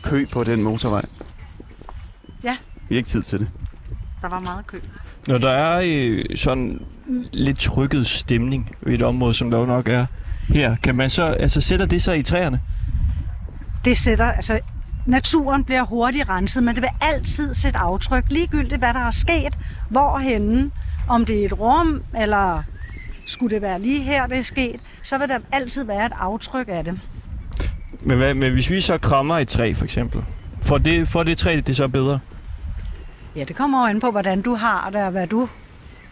[0.03, 1.05] kø på den motorvej.
[2.43, 2.57] Ja.
[2.89, 3.47] Vi har ikke tid til det.
[4.21, 4.79] Der var meget kø.
[5.27, 6.79] Når der er øh, sådan
[7.33, 10.05] lidt trykket stemning i et område, som der jo nok er
[10.49, 12.59] her, kan man så, altså sætter det sig i træerne?
[13.85, 14.59] det sætter, altså
[15.05, 19.57] naturen bliver hurtigt renset, men det vil altid sætte aftryk, ligegyldigt hvad der er sket,
[19.89, 20.71] hvorhenne,
[21.09, 22.63] om det er et rum, eller
[23.25, 26.67] skulle det være lige her, det er sket, så vil der altid være et aftryk
[26.69, 26.99] af det.
[28.01, 30.23] Men, hvad, men hvis vi så krammer et træ, for eksempel,
[30.61, 32.19] får det, får det træ det så bedre?
[33.35, 35.49] Ja, det kommer jo an på, hvordan du har det, og hvad du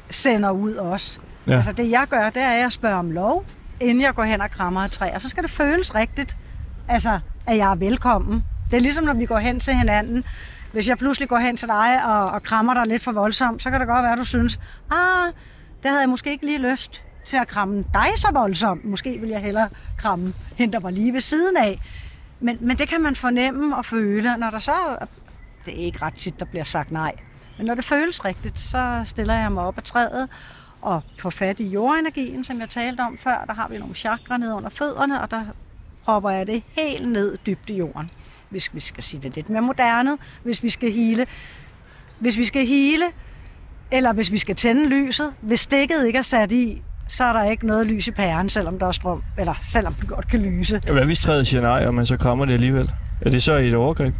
[0.10, 1.20] sender ud også.
[1.48, 1.56] Ja.
[1.56, 3.46] Altså det jeg gør, det er, at jeg spørger om lov,
[3.80, 6.38] inden jeg går hen og krammer et træ, og så skal det føles rigtigt.
[6.88, 8.44] Altså, at jeg er velkommen.
[8.72, 10.24] Det er ligesom, når vi går hen til hinanden.
[10.72, 13.70] Hvis jeg pludselig går hen til dig og, og krammer dig lidt for voldsomt, så
[13.72, 14.60] kan det godt være, at du synes,
[14.92, 15.34] ah,
[15.84, 18.86] det havde jeg måske ikke lige lyst til at kramme dig så voldsomt.
[18.86, 21.80] Måske vil jeg hellere kramme hende, der var lige ved siden af.
[22.40, 24.76] Men, men det kan man fornemme og føle, når der så...
[25.66, 27.14] Det er ikke ret tit, der bliver sagt nej.
[27.58, 30.30] Men når det føles rigtigt, så stiller jeg mig op af træet
[30.82, 33.44] og får fat i jordenergien, som jeg talte om før.
[33.48, 35.44] Der har vi nogle chakra ned under fødderne, og der
[36.04, 38.12] propper jeg det helt ned dybt i jorden.
[38.50, 41.28] Hvis vi skal sige det lidt mere moderne, hvis vi skal hele.
[42.20, 43.06] Hvis vi skal hele,
[43.92, 46.82] eller hvis vi skal tænde lyset, hvis stikket ikke er sat i,
[47.12, 50.08] så er der ikke noget lys i pæren, selvom der er strøm, eller selvom det
[50.08, 50.80] godt kan lyse.
[50.92, 52.92] Hvad hvis træet siger nej, og man så krammer det alligevel?
[53.22, 54.14] Er det så et overgreb?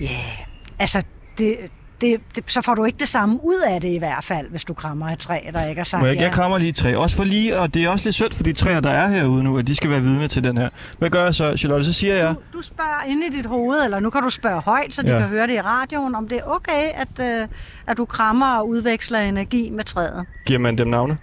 [0.00, 0.46] Ja, yeah.
[0.78, 1.02] altså,
[1.38, 1.56] det,
[2.02, 4.64] det, det, så får du ikke det samme ud af det i hvert fald, hvis
[4.64, 6.22] du krammer et træ, der ikke er sagt Må jeg, ja.
[6.22, 6.94] jeg krammer lige et træ.
[6.94, 9.42] Også for lige, og det er også lidt synd for de træer, der er herude
[9.44, 10.68] nu, at de skal være vidne til den her.
[10.98, 11.84] Hvad gør jeg så, Charlotte?
[11.84, 14.60] Så siger jeg, Du, du spørger inde i dit hoved, eller nu kan du spørge
[14.60, 15.14] højt, så de Ja.
[15.14, 15.20] ja.
[15.20, 17.48] kan høre det i radioen, om det er okay, at, øh,
[17.86, 20.26] at du krammer og udveksler energi med træet.
[20.46, 21.18] giver man dem navne?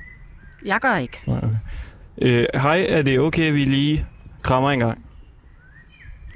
[0.65, 1.21] Jeg gør ikke.
[1.27, 1.47] Nej, okay.
[2.21, 4.05] Øh, hej, er det okay, at vi lige
[4.43, 5.05] krammer en gang?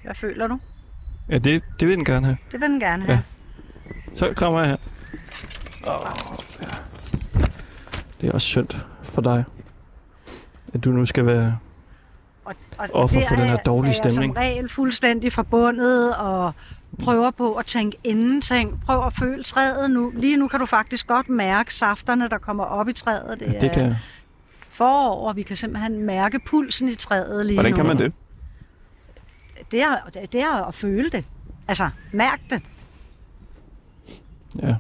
[0.04, 0.60] Hvad føler du?
[1.30, 2.38] Ja, det, det vil den gerne have.
[2.52, 3.14] Det vil den gerne have.
[3.16, 3.20] Ja.
[4.16, 4.78] Så krammer jeg her.
[8.22, 8.68] Det er også synd
[9.04, 9.44] for dig,
[10.74, 11.58] at du nu skal være...
[12.46, 14.34] Og, og Offer for den her er- dårlige er jeg stemning.
[14.34, 16.52] som regel fuldstændig forbundet og
[17.04, 18.82] prøver på at tænke ingenting.
[18.86, 20.12] Prøv at føle træet nu.
[20.16, 23.40] Lige nu kan du faktisk godt mærke safterne, der kommer op i træet.
[23.40, 23.98] Det, Ja, det kan er jeg.
[24.70, 27.76] forår, og vi kan simpelthen mærke pulsen i træet lige Hvordan nu.
[27.76, 28.14] kan man det?
[29.72, 29.96] Det er,
[30.32, 31.26] det er at føle det.
[31.68, 32.62] Altså, mærk det.
[34.62, 34.76] Ja.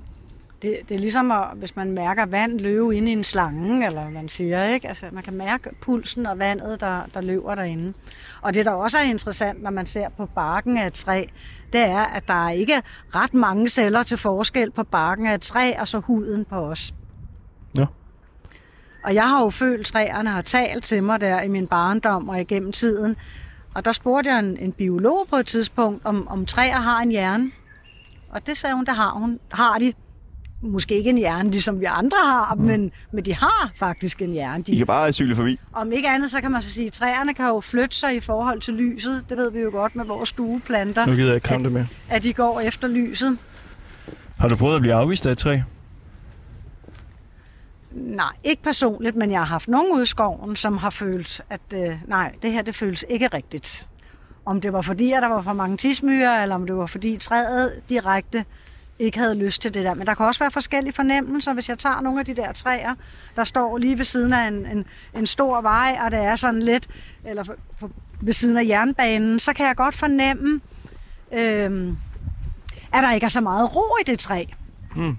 [0.62, 4.10] Det, det er ligesom, at, hvis man mærker vand løbe inde i en slange, eller
[4.10, 4.88] man siger, ikke?
[4.88, 7.94] Altså, man kan mærke pulsen og vandet, der, der løber derinde.
[8.42, 11.26] Og det, der også er interessant, når man ser på barken af et træ,
[11.74, 12.82] det er, at der er ikke
[13.16, 16.94] ret mange celler til forskel på barken af et træ, og så huden på os.
[17.78, 17.86] Ja.
[19.04, 22.42] Og jeg har jo følt, træerne har talt til mig der i min barndom og
[22.42, 23.16] igennem tiden.
[23.74, 27.12] Og der spurgte jeg en, en biolog på et tidspunkt, om, om træer har en
[27.12, 27.52] hjerne.
[28.34, 29.40] Og det sagde hun, det har hun.
[29.52, 29.94] Har de.
[30.66, 32.62] Måske ikke en hjerne, ligesom vi andre har, mm.
[32.62, 34.60] men, men de har faktisk en hjerne.
[34.68, 35.60] I De, kan bare cykle forbi.
[35.74, 38.20] om ikke andet, så kan man så sige, at træerne kan jo flytte sig i
[38.20, 39.26] forhold til lyset.
[39.30, 41.88] Det ved vi jo godt med vores stueplanter, Nu gider jeg ikke kramme det mere.
[42.10, 43.38] at de går efter lyset.
[44.38, 45.60] Har du prøvet at blive afvist af et træ?
[47.92, 51.62] Nej, ikke personligt, men jeg har haft nogen ude i skoven, som har følt, at
[51.76, 53.88] øh, nej, det her det føles ikke rigtigt.
[54.46, 57.18] Om det var fordi, at der var for mange tismyrer, eller om det var fordi
[57.18, 58.46] træet direkte
[59.00, 59.94] ikke havde lyst til det der.
[59.94, 62.96] Men der kan også være forskellige fornemmelser, hvis jeg tager nogle af de der træer,
[63.36, 66.62] der står lige ved siden af en, en, en stor vej, og det er sådan
[66.62, 66.88] lidt,
[67.26, 70.62] eller for, for, ved siden af jernbanen, så kan jeg godt fornemme,
[71.34, 71.94] øh,
[72.94, 74.46] at der ikke er så meget ro i det træ
[74.96, 75.18] Mm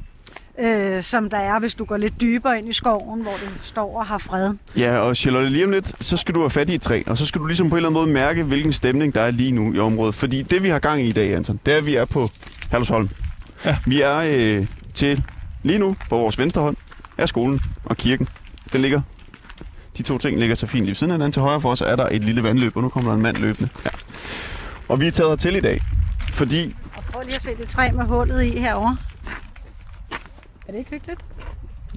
[0.60, 3.98] øh, som der er, hvis du går lidt dybere ind i skoven, hvor det står
[3.98, 4.54] og har fred.
[4.76, 7.18] Ja, og Charlotte, lige om lidt, så skal du have fat i et træ, og
[7.18, 9.52] så skal du ligesom på en eller anden måde mærke, hvilken stemning der er lige
[9.52, 10.14] nu i området.
[10.14, 12.30] Fordi det, vi har gang i i dag, Anton, det er, at vi er på
[12.70, 13.08] Herlufsholm.
[13.64, 13.78] Ja.
[13.86, 15.22] Vi er øh, til,
[15.62, 16.76] lige nu, på vores venstre hånd,
[17.18, 18.28] er skolen og kirken.
[18.72, 19.00] Den ligger,
[19.98, 21.32] de to ting ligger så fint lige siden af hinanden.
[21.32, 23.36] Til højre for os er der et lille vandløb, og nu kommer der en mand
[23.36, 23.68] løbende.
[23.84, 23.90] Ja.
[24.88, 25.80] Og vi er taget hertil i dag,
[26.32, 28.96] fordi Og prøv lige at se det træ med hullet i herovre.
[30.68, 31.24] Er det ikke hyggeligt?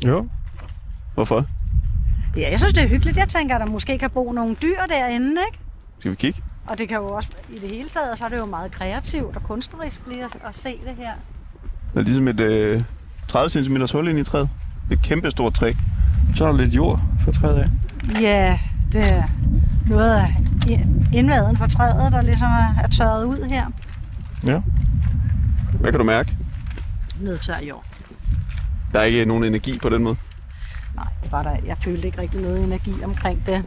[0.05, 0.27] Jo.
[1.13, 1.45] Hvorfor?
[2.37, 3.17] Ja, jeg synes, det er hyggeligt.
[3.17, 5.59] Jeg tænker, at der måske kan bo nogle dyr derinde, ikke?
[5.99, 6.41] Skal vi kigge?
[6.67, 9.35] Og det kan jo også, i det hele taget, så er det jo meget kreativt
[9.35, 11.11] og kunstnerisk lige at, at se det her.
[11.93, 12.83] Der er ligesom et øh,
[13.27, 14.49] 30 cm hul ind i træet.
[14.91, 15.73] Et kæmpe stort træ.
[16.35, 17.67] Så er der lidt jord for træet af.
[18.21, 18.59] Ja,
[18.91, 19.23] det er
[19.89, 20.35] noget af
[20.67, 23.65] i- indmaden fra træet, der ligesom er, er tørret ud her.
[24.45, 24.59] Ja.
[25.79, 26.35] Hvad kan du mærke?
[27.21, 27.83] Nødtør jord.
[28.93, 30.15] Der er ikke nogen energi på den måde.
[30.95, 31.55] Nej, det var der.
[31.65, 33.63] Jeg følte ikke rigtig noget energi omkring det.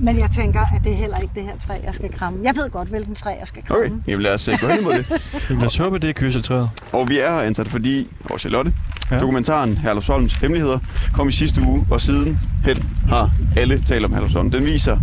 [0.00, 2.38] Men jeg tænker, at det er heller ikke det her træ, jeg skal kramme.
[2.44, 3.84] Jeg ved godt, hvilken træ jeg skal kramme.
[3.84, 5.06] Okay, jamen lad os øh, gå hen imod det.
[5.58, 6.70] Lad os håbe, det er kyssetræet.
[6.92, 8.72] Og vi er her ansat, fordi vores Charlotte,
[9.10, 9.18] Ja.
[9.18, 10.78] dokumentaren Herlufsholms Hemmeligheder,
[11.12, 12.76] kom i sidste uge, og siden hen
[13.08, 14.50] har alle talt om Herlufsholm.
[14.50, 14.98] Den viser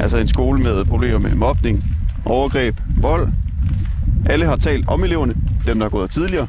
[0.00, 1.84] altså en skole med problemer med mobning,
[2.24, 3.28] overgreb, vold.
[4.26, 5.34] Alle har talt om eleverne,
[5.66, 6.46] dem der har gået der tidligere,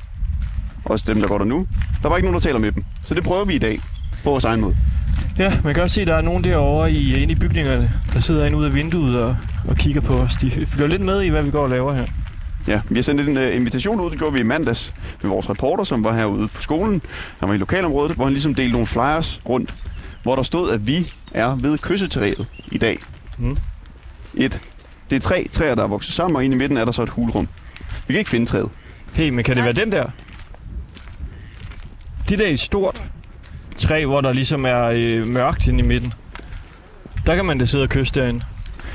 [0.89, 1.67] også dem der går der nu.
[2.03, 3.79] Der var ikke nogen, der taler med dem, så det prøver vi i dag
[4.23, 4.77] på vores egen måde.
[5.37, 8.19] Ja, man kan også se, at der er nogen derovre i, inde i bygningerne, der
[8.19, 10.33] sidder inde ude af vinduet og, og kigger på os.
[10.33, 12.05] De følger lidt med i, hvad vi går og laver her.
[12.67, 15.49] Ja, vi har sendt en uh, invitation ud, det gjorde vi i mandags med vores
[15.49, 17.01] reporter, som var herude på skolen.
[17.39, 19.75] Han var i lokalområdet, hvor han ligesom delte nogle flyers rundt,
[20.23, 22.97] hvor der stod, at vi er ved kyssetræet i dag.
[23.37, 23.57] Mm.
[24.33, 24.61] et...
[25.09, 27.03] Det er tre træer, der er vokset sammen, og inde i midten er der så
[27.03, 27.47] et hulrum.
[28.07, 28.69] Vi kan ikke finde træet.
[29.13, 30.09] Hey, men kan det være den der?
[32.29, 33.03] Det der er et stort
[33.77, 36.13] træ, hvor der ligesom er øh, mørkt inde i midten.
[37.27, 38.41] Der kan man da sidde og kysse derinde.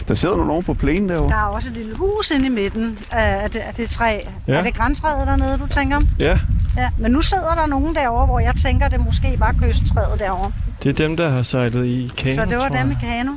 [0.09, 1.29] Der sidder nogen over på plænen derovre.
[1.31, 4.18] Der er også et lille hus inde i midten af det, af det træ.
[4.49, 4.53] Ja.
[4.53, 6.01] Er det grænsrædet dernede, du tænker?
[6.18, 6.38] Ja,
[6.77, 6.88] Ja.
[6.99, 10.53] Men nu sidder der nogen derovre, hvor jeg tænker, det måske var kystræet derovre.
[10.83, 13.31] det er dem, der har sejlet i kano, Så det var dem i kano.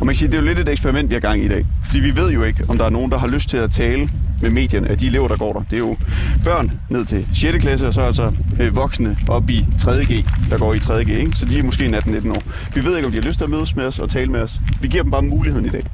[0.00, 1.48] Og man kan sige, det er jo lidt et eksperiment, vi har gang i i
[1.48, 1.66] dag.
[1.84, 4.10] Fordi vi ved jo ikke, om der er nogen, der har lyst til at tale
[4.42, 5.60] med medierne af de elever, der går der.
[5.60, 5.96] Det er jo
[6.44, 7.64] børn ned til 6.
[7.64, 11.08] klasse, og så altså øh, voksne op i 3.G, der går i 3.G.
[11.08, 11.32] Ikke?
[11.36, 12.42] Så de er måske 18-19 år.
[12.74, 14.40] Vi ved ikke, om de har lyst til at mødes med os og tale med
[14.40, 14.60] os.
[14.80, 15.84] Vi giver dem bare muligheden i dag.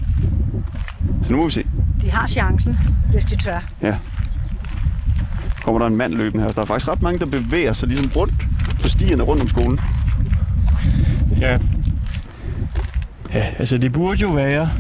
[1.23, 1.65] Så nu må vi se.
[2.03, 2.79] De har chancen,
[3.11, 3.61] hvis de tør.
[3.83, 3.97] Ja.
[5.63, 6.53] Kommer der en mand løbende her.
[6.53, 8.35] Der er faktisk ret mange, der bevæger sig ligesom rundt
[8.83, 9.81] på stierne rundt om skolen.
[11.41, 11.59] Ja.
[13.35, 14.71] Ja, altså det burde jo være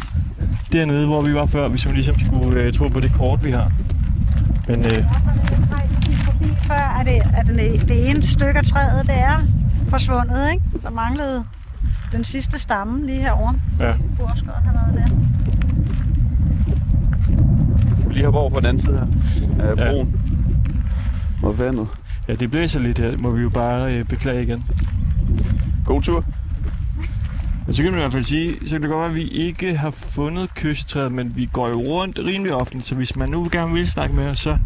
[0.72, 3.50] dernede, hvor vi var før, hvis man ligesom skulle øh, tro på det kort, vi
[3.50, 3.72] har.
[4.68, 5.04] Men øh,
[6.66, 7.56] Før er det, at den,
[7.88, 9.42] det ene stykke af træet, det er
[9.88, 10.64] forsvundet, ikke?
[10.82, 11.44] Der manglede
[12.12, 13.54] den sidste stamme lige herovre.
[13.80, 15.14] ja, Det kunne også godt have været der.
[18.08, 19.06] Lige herovre over på den anden side
[19.56, 19.90] her af Ja.
[19.92, 20.20] broen.
[21.42, 21.86] Og vandet.
[22.28, 24.64] ja, det blæser lidt her, må vi jo bare øh, beklage igen.
[25.84, 26.24] God tur.
[27.68, 29.28] Men så kan man i hvert fald sige, så kan det godt være, at vi
[29.28, 33.48] ikke har fundet kyssetræet, men vi går jo rundt rimelig ofte, så hvis man nu
[33.52, 34.58] gerne vil snakke med os, så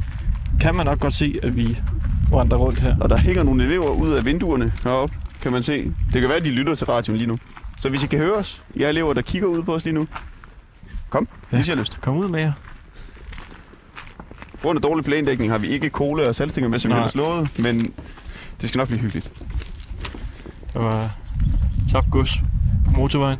[0.60, 1.78] kan man nok godt se, at vi
[2.30, 2.96] vandrer rundt her.
[3.00, 5.92] Og der hænger nogle elever ud af vinduerne heroppe, kan man se.
[6.12, 7.38] Det kan være, at de lytter til radioen lige nu.
[7.80, 10.06] Så hvis I kan høre os, jeg elever, der kigger ud på os lige nu.
[11.10, 11.56] Kom, Ja.
[11.56, 12.00] hvis I har lyst.
[12.00, 12.52] Kom ud med jer.
[14.52, 17.00] På grund af dårlig plændækning har vi ikke cola og salgstinger med, som vi Nej.
[17.02, 17.92] har slået, men
[18.60, 19.32] det skal nok blive hyggeligt.
[20.72, 21.10] Der var
[21.92, 22.30] tabt gods
[22.96, 23.38] motorvejen.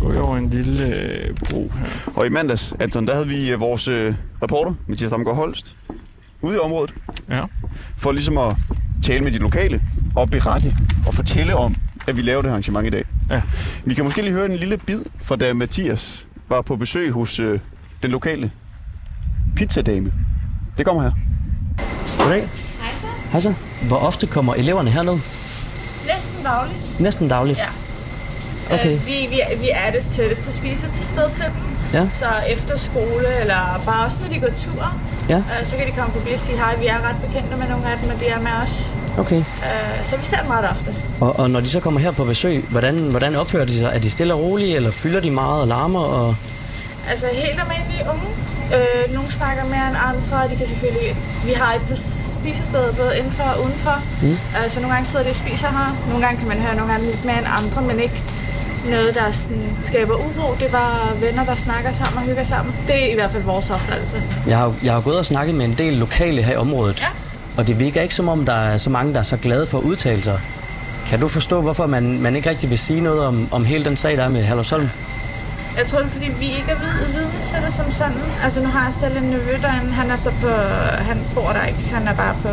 [0.00, 1.86] Går vi over en lille øh, bro her.
[2.16, 5.76] Og i mandags, Anton, der havde vi øh, vores øh, reporter, Mathias Damgaard Holst,
[6.42, 6.94] ude i området,
[7.30, 7.44] Ja.
[7.96, 8.56] for ligesom at
[9.02, 9.82] tale med de lokale
[10.16, 10.76] og berette
[11.06, 11.76] og fortælle om,
[12.08, 13.04] at vi laver det arrangement i dag.
[13.30, 13.42] Ja.
[13.84, 17.40] Vi kan måske lige høre en lille bid fra da Mathias var på besøg hos
[17.40, 17.60] øh,
[18.02, 18.50] den lokale
[19.56, 20.12] pizzadame.
[20.78, 21.12] Det kommer her.
[22.18, 22.48] Goddag.
[23.34, 23.54] Hej så.
[23.82, 25.18] Hvor ofte kommer eleverne herned?
[26.06, 27.00] Næsten dagligt.
[27.00, 27.58] Næsten dagligt?
[27.58, 28.74] Ja.
[28.74, 28.92] Okay.
[28.94, 31.54] Øh, vi, vi, vi er det tætteste spise til sted til dem.
[31.94, 32.08] Ja.
[32.12, 34.94] Så efter skole, eller bare også når de går tur,
[35.28, 36.76] Ja, øh, så kan de komme forbi og sige hej.
[36.78, 38.90] Vi er ret bekendte med nogle af dem, og de er med os.
[39.18, 39.36] okay.
[39.38, 40.94] Øh, så vi ser dem meget ofte.
[41.20, 43.90] Og, og når de så kommer her på besøg, hvordan, hvordan opfører de sig?
[43.94, 46.00] Er de stille og rolige, eller fylder de meget og larmer?
[46.00, 46.36] Og...
[47.10, 48.26] Altså helt almindelige unge.
[48.76, 51.16] Øh, nogle snakker mere end andre, og de kan selvfølgelig...
[51.44, 51.82] Vi har et
[52.44, 53.96] par spisesteder både indenfor og udenfor.
[54.22, 54.30] Mm.
[54.30, 55.96] Øh, så nogle gange sidder de og spiser her.
[56.08, 58.22] Nogle gange kan man høre nogle gange lidt mere end andre, men ikke
[58.90, 60.54] noget, der sådan skaber uro.
[60.60, 62.74] Det bare venner, der snakker sammen og hygger sammen.
[62.86, 64.22] Det er i hvert fald vores opfattelse.
[64.46, 67.00] Jeg har, jeg har gået og snakket med en del lokale her i området.
[67.00, 67.06] Ja.
[67.56, 69.78] Og det virker ikke som om, der er så mange, der er så glade for
[69.78, 70.40] at udtale sig.
[71.06, 73.96] Kan du forstå, hvorfor man, man ikke rigtig vil sige noget om, om hele den
[73.96, 74.88] sag, der er med Hallersholm?
[75.78, 78.22] Jeg tror, det er, fordi vi ikke er vidne, vidne til det som sådan.
[78.44, 79.92] Altså, nu har jeg selv en nevø derinde.
[79.92, 80.48] Han er så på...
[81.10, 81.84] Han bor der ikke.
[81.96, 82.52] Han er bare på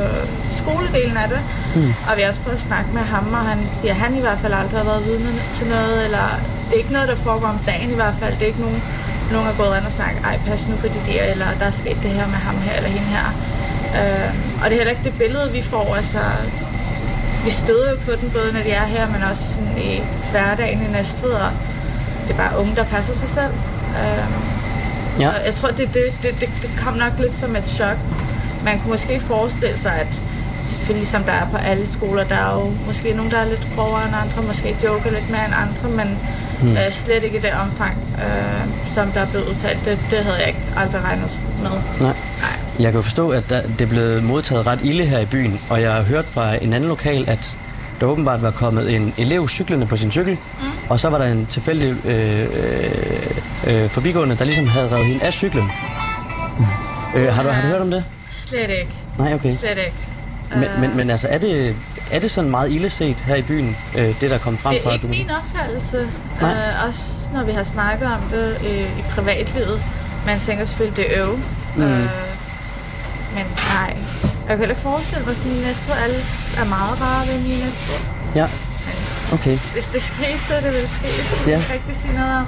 [0.51, 1.41] skoledelen af det.
[1.75, 1.93] Mm.
[2.07, 4.19] Og vi har også prøvet at snakke med ham, og han siger, at han i
[4.19, 6.05] hvert fald aldrig har været vidne til noget.
[6.05, 6.25] Eller
[6.65, 8.34] det er ikke noget, der foregår om dagen i hvert fald.
[8.34, 8.84] Det er ikke nogen,
[9.31, 11.71] nogen er gået ind og sagt, ej, pas nu på de der, eller der er
[11.71, 13.27] sket det her med ham her eller hende her.
[13.99, 14.29] Øh,
[14.62, 15.95] og det er heller ikke det billede, vi får.
[15.95, 16.19] Altså,
[17.45, 20.79] vi støder jo på den, både når de er her, men også sådan i hverdagen
[20.88, 21.51] i Næstved, og
[22.27, 23.53] det er bare unge, der passer sig selv.
[24.01, 24.51] Øhm,
[25.19, 25.31] Ja.
[25.31, 27.97] Så jeg tror, det, det, det, det, det kom nok lidt som et chok.
[28.65, 30.21] Man kunne måske forestille sig, at
[30.65, 33.67] selvfølgelig som der er på alle skoler, der er jo måske nogen, der er lidt
[33.75, 36.17] grovere end andre, måske joker lidt mere end andre, men
[36.62, 36.71] hmm.
[36.71, 39.86] øh, slet ikke i det omfang, øh, som der er blevet udtalt.
[39.86, 41.69] Det, det havde jeg ikke aldrig regnet med.
[41.69, 41.79] Nej.
[42.41, 42.60] Nej.
[42.79, 45.81] Jeg kan forstå, at der, det er blevet modtaget ret ilde her i byen, og
[45.81, 47.57] jeg har hørt fra en anden lokal, at
[48.01, 50.67] der åbenbart var kommet en elev cyklende på sin cykel, mm.
[50.89, 55.23] og så var der en tilfældig øh, øh, øh, forbigående, der ligesom havde revet hende
[55.23, 55.71] af cyklen.
[57.15, 58.03] Øh, har, du, har du hørt om det?
[58.31, 58.93] Slet ikke.
[59.17, 59.55] Nej, okay.
[59.55, 59.93] Slet ikke.
[60.55, 61.75] Men, men, men altså, er det,
[62.11, 64.83] er det sådan meget ille set her i byen, øh, det der kom frem Det
[64.83, 64.89] fra?
[64.89, 66.09] er ikke min opfattelse.
[66.41, 66.51] Nej.
[66.51, 69.83] Øh, også når vi har snakket om det øh, i privatlivet.
[70.25, 71.39] Man tænker selvfølgelig, det er øv.
[71.75, 71.81] Mm.
[71.83, 72.09] Øh,
[73.35, 73.97] men nej.
[74.47, 76.15] Jeg kan heller ikke forestille mig, sådan næste alle
[76.61, 77.93] er meget rare ved mine næste.
[78.39, 78.47] Ja,
[79.35, 79.57] okay.
[79.75, 81.45] Hvis det skete, så er det vel sket.
[81.45, 81.59] Det Ja.
[81.67, 82.45] kan ikke sige noget om.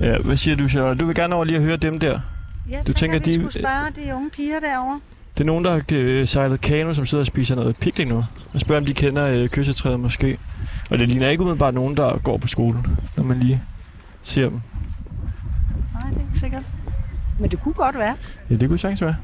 [0.00, 1.00] Ja, Hvad, siger du, Charlotte?
[1.00, 2.20] Du vil gerne over lige at høre dem der.
[2.70, 5.00] Jeg Du tænker, vi de- skulle spørge de unge piger derovre.
[5.34, 8.24] Det er nogen, der har øh, sejlet kano, som sidder og spiser noget picnic nu.
[8.52, 10.38] Jeg spørger, om de kender øh, kyssetræet måske.
[10.90, 13.62] Og det ligner ikke umiddelbart nogen, der går på skolen, når man lige
[14.22, 14.60] ser dem.
[15.94, 16.62] Nej, det er ikke sikkert.
[17.40, 18.16] Men det kunne godt være.
[18.50, 19.16] Ja, det kunne sagtens være.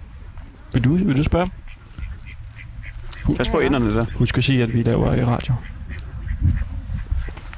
[0.73, 1.51] Vil du, vil du spørge
[3.27, 3.37] dem?
[3.37, 4.07] Pas på inderne der.
[4.17, 5.55] Husk at sige, at vi laver i radio.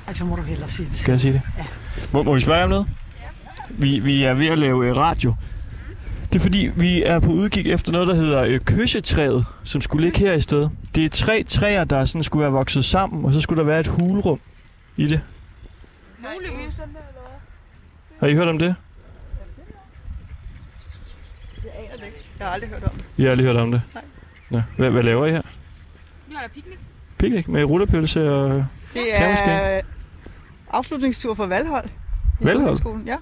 [0.07, 0.97] Altså må du hellere sige det.
[0.97, 1.43] Skal jeg sige det?
[1.59, 1.65] Ja.
[2.13, 2.87] Må, må vi spørge om noget?
[3.71, 5.35] Vi, vi er ved at lave radio.
[6.37, 10.05] Det er fordi, vi er på udkig efter noget, der hedder øh, kyssetræet, som skulle
[10.05, 10.71] ligge her i stedet.
[10.95, 13.81] Det er tre træer, der sådan skulle være vokset sammen, og så skulle der være
[13.81, 14.41] et hulrum
[14.97, 15.21] i det.
[18.21, 18.75] Har I hørt om det?
[22.39, 23.05] Jeg har aldrig hørt om det.
[23.19, 23.83] Jeg har aldrig hørt om det.
[23.95, 24.03] Nej.
[24.51, 25.43] Nå, hvad, hvad laver I her?
[26.29, 26.79] Vi holder picnic.
[27.19, 28.67] Picnic med rullepølse og...
[28.95, 29.81] Det er
[30.71, 31.89] afslutningstur for Valhold.
[32.41, 32.57] I Valhold?
[32.57, 33.17] Ungdomsskolen, Ja.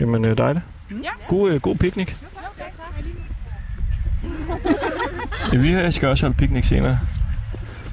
[0.00, 0.64] Jamen, øh, dejligt.
[0.90, 1.08] Ja.
[1.28, 2.14] God, øh, god picnic.
[5.52, 6.98] Ja, vi skal også holde picnic senere.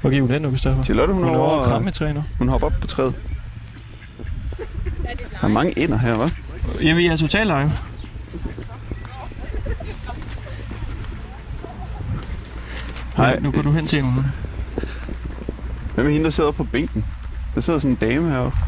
[0.00, 0.82] Hvor giver du den nu, Christoffer?
[0.82, 2.24] Charlotte, hun Hun er er over at kramme et træ nu.
[2.38, 3.14] hun hopper op på træet.
[5.40, 6.82] Der er mange ender her, hva'?
[6.84, 7.72] Ja, vi er totalt live.
[13.16, 13.36] Hej.
[13.36, 14.24] Nu, nu går du hen til hende.
[15.94, 17.04] Hvem er hende, der sidder på bænken?
[17.54, 18.58] Der sidder sådan en dame heroppe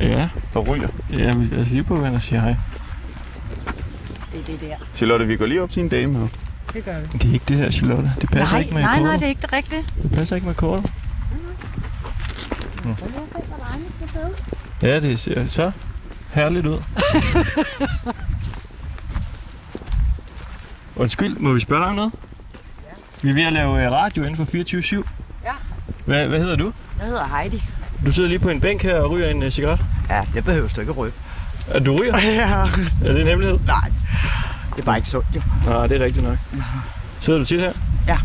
[0.00, 0.88] Ja, og ryger.
[1.12, 2.56] ja vi er lige på, at sige hej.
[4.32, 4.76] Det er det der.
[4.94, 6.36] Charlotte, vi går lige op til en dame heroppe.
[6.72, 7.06] Det gør vi.
[7.12, 8.12] Det er ikke det her, Charlotte.
[8.20, 9.04] Det passer nej, ikke med nej, kortet.
[9.04, 9.84] nej, det er ikke det rigtige.
[10.02, 10.92] det passer ikke med kortet.
[14.82, 15.70] Ja, det ser så
[16.32, 16.82] herligt ud.
[20.96, 22.12] Undskyld, må vi spørge dig om noget?
[23.22, 25.08] Vi er ved at lave øh, radio inden for 24-7.
[25.44, 25.52] Ja.
[26.04, 26.72] Hvad, hvad hedder du?
[26.98, 27.62] Jeg hedder Heidi.
[28.06, 29.80] Du sidder lige på en bænk her og ryger en uh, cigaret.
[30.10, 31.12] Ja, det behøver du ikke at ryge.
[31.68, 32.18] Er du ryger?
[32.22, 32.46] Ja.
[33.08, 33.58] Er det en hemmelighed?
[33.66, 33.90] Nej,
[34.76, 35.42] det er bare ikke sundt jo.
[35.66, 36.38] Nej, det er rigtigt nok.
[37.18, 37.72] Sidder du tit her?
[38.06, 38.18] Ja.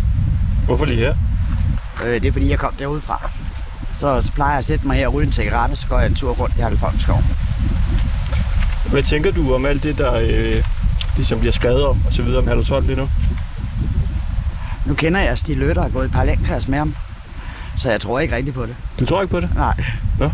[0.66, 1.16] Hvorfor lige her?
[2.04, 3.30] Øh, det er fordi, jeg kom derudefra.
[4.00, 6.08] Så, så plejer jeg at sætte mig her og ryge en cigaret, så går jeg
[6.08, 7.24] en tur rundt i Halvfondskov.
[8.92, 10.64] Hvad tænker du om alt det, der øh,
[11.16, 13.10] ligesom bliver skrevet om og så videre om Herlufsholm lige nu?
[14.86, 16.96] Nu kender jeg Stig Løtter og har gået i parallelklasse med ham.
[17.78, 18.76] Så jeg tror ikke rigtig på det.
[19.00, 19.56] Du tror ikke på det?
[19.56, 19.74] Nej.
[20.20, 20.32] Nå.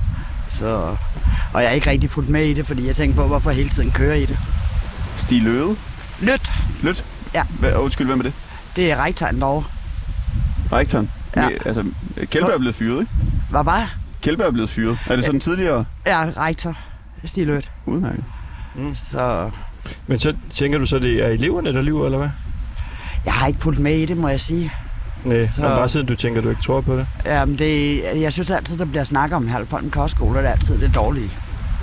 [0.52, 0.96] Så,
[1.54, 3.58] og jeg er ikke rigtig fuldt med i det, fordi jeg tænker på, hvorfor jeg
[3.58, 4.38] hele tiden kører i det.
[5.18, 5.76] Stig Løde.
[6.20, 6.52] Lødt,
[6.84, 7.06] Lødt.
[7.34, 7.44] Ja.
[7.60, 8.34] Hvad, undskyld, hvem er det?
[8.76, 9.64] det er rektegn derovre.
[10.72, 11.12] Rektoren.
[11.36, 11.42] Ja.
[11.48, 11.84] Det- Altså,
[12.26, 13.12] Kjellberg er blevet fyret, ikke?
[13.50, 13.90] Hvad var det?
[14.22, 15.00] Kjellberg er blevet fyret.
[15.08, 16.78] Er det sådan tidligere er rektor.
[17.26, 17.72] Stig Lødt.
[17.86, 18.24] udmærket?
[18.94, 19.50] Så
[20.08, 22.30] Men så tænker du så, det er eleverne, der lyver, eller hvad?
[23.26, 24.72] jeg har ikke fulgt med i det, må jeg sige.
[25.28, 25.62] Nej, Så- så...
[25.62, 27.08] bare siden du tænker, du ikke tror på det.
[27.26, 30.80] Jamen, det, jeg synes altid, der bliver snakket om Halvfolden Kostskole, og det er altid
[30.80, 31.30] det dårlige.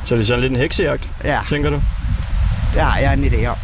[0.05, 1.81] Så det er sådan lidt en heksejagt, Ja, tænker du?
[2.79, 3.57] har jeg en idé om.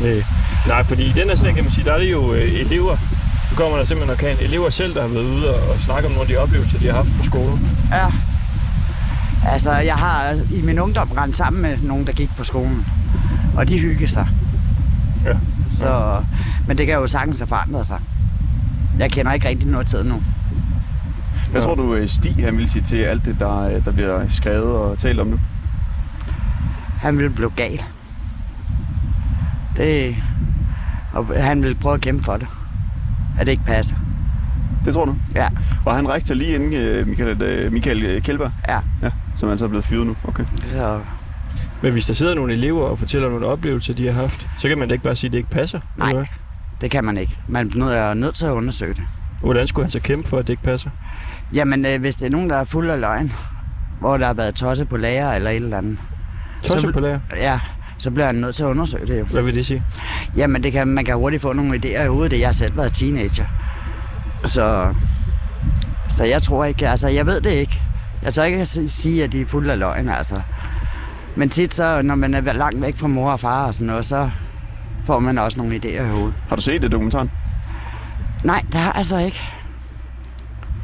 [0.00, 0.22] Nej.
[0.66, 2.96] Nej, fordi i den her sag kan man sige, der er det jo øh, elever.
[3.50, 6.06] Nu kommer der simpelthen og kan elever selv, der har været ude og, og snakke
[6.06, 7.68] om nogle af de oplevelser, de har haft på skolen.
[7.92, 8.06] Ja.
[9.52, 12.86] Altså, jeg har i min ungdom rendt sammen med nogen, der gik på skolen.
[13.56, 14.28] Og de hyggede sig.
[15.24, 15.32] Ja.
[15.78, 16.22] Så,
[16.66, 17.98] men det kan jo sagtens have forandret sig.
[18.98, 20.22] Jeg kender ikke rigtig noget tid nu.
[21.50, 21.66] Hvad Ja.
[21.66, 24.72] tror du, øh, Stig han vil sige til alt det, der, øh, der bliver skrevet
[24.72, 25.38] og talt om nu?
[27.00, 27.82] Han ville blive gal.
[29.76, 30.14] Det,
[31.12, 32.46] og han ville prøve at kæmpe for det.
[33.38, 33.96] At det ikke passer.
[34.84, 35.16] Det tror du?
[35.34, 35.48] Ja.
[35.84, 38.50] Var han rektor lige inden øh, Michael, Michael Kjellberg?
[38.68, 38.78] Ja.
[39.02, 40.16] Ja, som altså er blevet fyret nu.
[40.24, 40.44] Okay.
[40.72, 41.00] Så,
[41.82, 44.78] Men hvis der sidder nogle elever og fortæller nogle oplevelser, de har haft, så kan
[44.78, 45.80] man da ikke bare sige, at det ikke passer.
[45.96, 46.08] Nej.
[46.10, 46.24] eller?
[46.80, 47.38] Det kan man ikke.
[47.48, 49.02] Man er nødt til at undersøge det.
[49.42, 50.90] Hvordan skulle han så kæmpe for, at det ikke passer?
[51.54, 53.32] Jamen, øh, hvis det er nogen, der er fuld af løgn,
[54.00, 55.98] hvor der har været tosse på lager eller et eller andet,
[56.62, 57.20] Tosser bl- på lærer.
[57.36, 57.60] ja,
[57.98, 59.24] så bliver han nødt til at undersøge det jo.
[59.24, 59.82] Hvad vil det sige?
[60.36, 62.76] Jamen, det kan, man kan hurtigt få nogle idéer i hovedet, det jeg har selv
[62.76, 63.46] været teenager.
[64.44, 64.94] Så,
[66.16, 67.82] så jeg tror ikke, altså jeg ved det ikke.
[68.22, 70.40] Jeg tør ikke sige, at de er fulde af løgn, altså.
[71.36, 74.06] Men tit så, når man er langt væk fra mor og far og sådan noget,
[74.06, 74.30] så
[75.08, 76.34] får man også nogle idéer i hovedet.
[76.48, 77.30] Har du set det dokumentaren?
[78.44, 79.42] Nej, det har jeg altså ikke.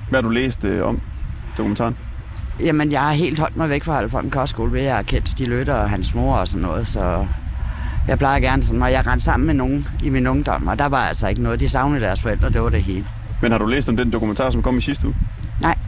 [0.09, 1.01] Hvad har du læst øh, om
[1.57, 1.97] dokumentaren?
[2.61, 5.49] Jamen, jeg har helt holdt mig væk fra Halvfolden Kostskole, ved jeg har kendt Stig
[5.49, 7.27] Løtter og hans mor og sådan noget, så
[8.09, 10.87] jeg plejer gerne sådan, når jeg rendte sammen med nogen i min ungdom, og der
[10.87, 11.61] var altså ikke noget.
[11.61, 13.07] De savnede deres forældre, det var det hele.
[13.43, 15.16] Men har du læst om den dokumentar, som kom i sidste uge?
[15.62, 15.79] Nej.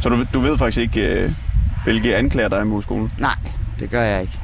[0.00, 1.32] Så du, du ved faktisk ikke, øh,
[1.84, 3.10] hvilke anklager der er mod skolen?
[3.18, 3.36] Nej,
[3.80, 4.41] det gør jeg ikke.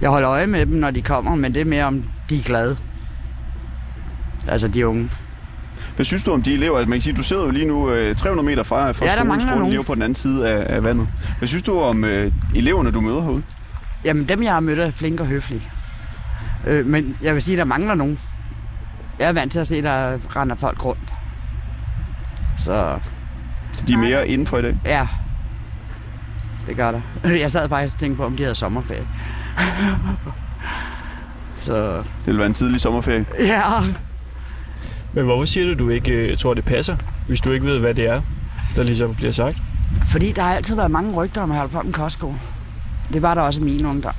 [0.00, 2.42] Jeg holder øje med dem, når de kommer, men det er mere om, de er
[2.42, 2.76] glade.
[4.48, 5.10] Altså de unge.
[5.96, 6.78] Hvad synes du om de elever?
[6.78, 9.16] Man kan sige, du sidder jo lige nu øh, 300 meter fra, fra Ja, der
[9.16, 9.28] skolen.
[9.28, 11.08] mangler Skolen ligger på den anden side af, af vandet.
[11.38, 13.42] Hvad synes du om øh, eleverne, du møder herude?
[14.04, 15.62] Jamen, dem jeg har mødt er flinke og høflige.
[16.66, 18.18] Øh, men jeg vil sige, der mangler nogen.
[19.18, 21.12] Jeg er vant til at se, der render folk rundt.
[22.58, 22.98] Så
[23.72, 24.78] Så de er mere inden for i dag?
[24.84, 25.08] ja,
[26.66, 27.00] det gør der.
[27.42, 29.06] Jeg sad faktisk og tænkte på, om de havde sommerferie.
[31.60, 33.26] Så Det vil være en tidlig sommerferie.
[33.38, 33.62] ja,
[35.12, 36.96] Men hvorfor siger du, du ikke øh, tror, det passer,
[37.28, 38.20] hvis du ikke ved, hvad det er,
[38.76, 39.58] der ligesom bliver sagt?
[40.06, 42.34] fordi der har altid været mange rygter om Herlufholm Kostskole.
[43.12, 44.12] Det var der også i min ungdom.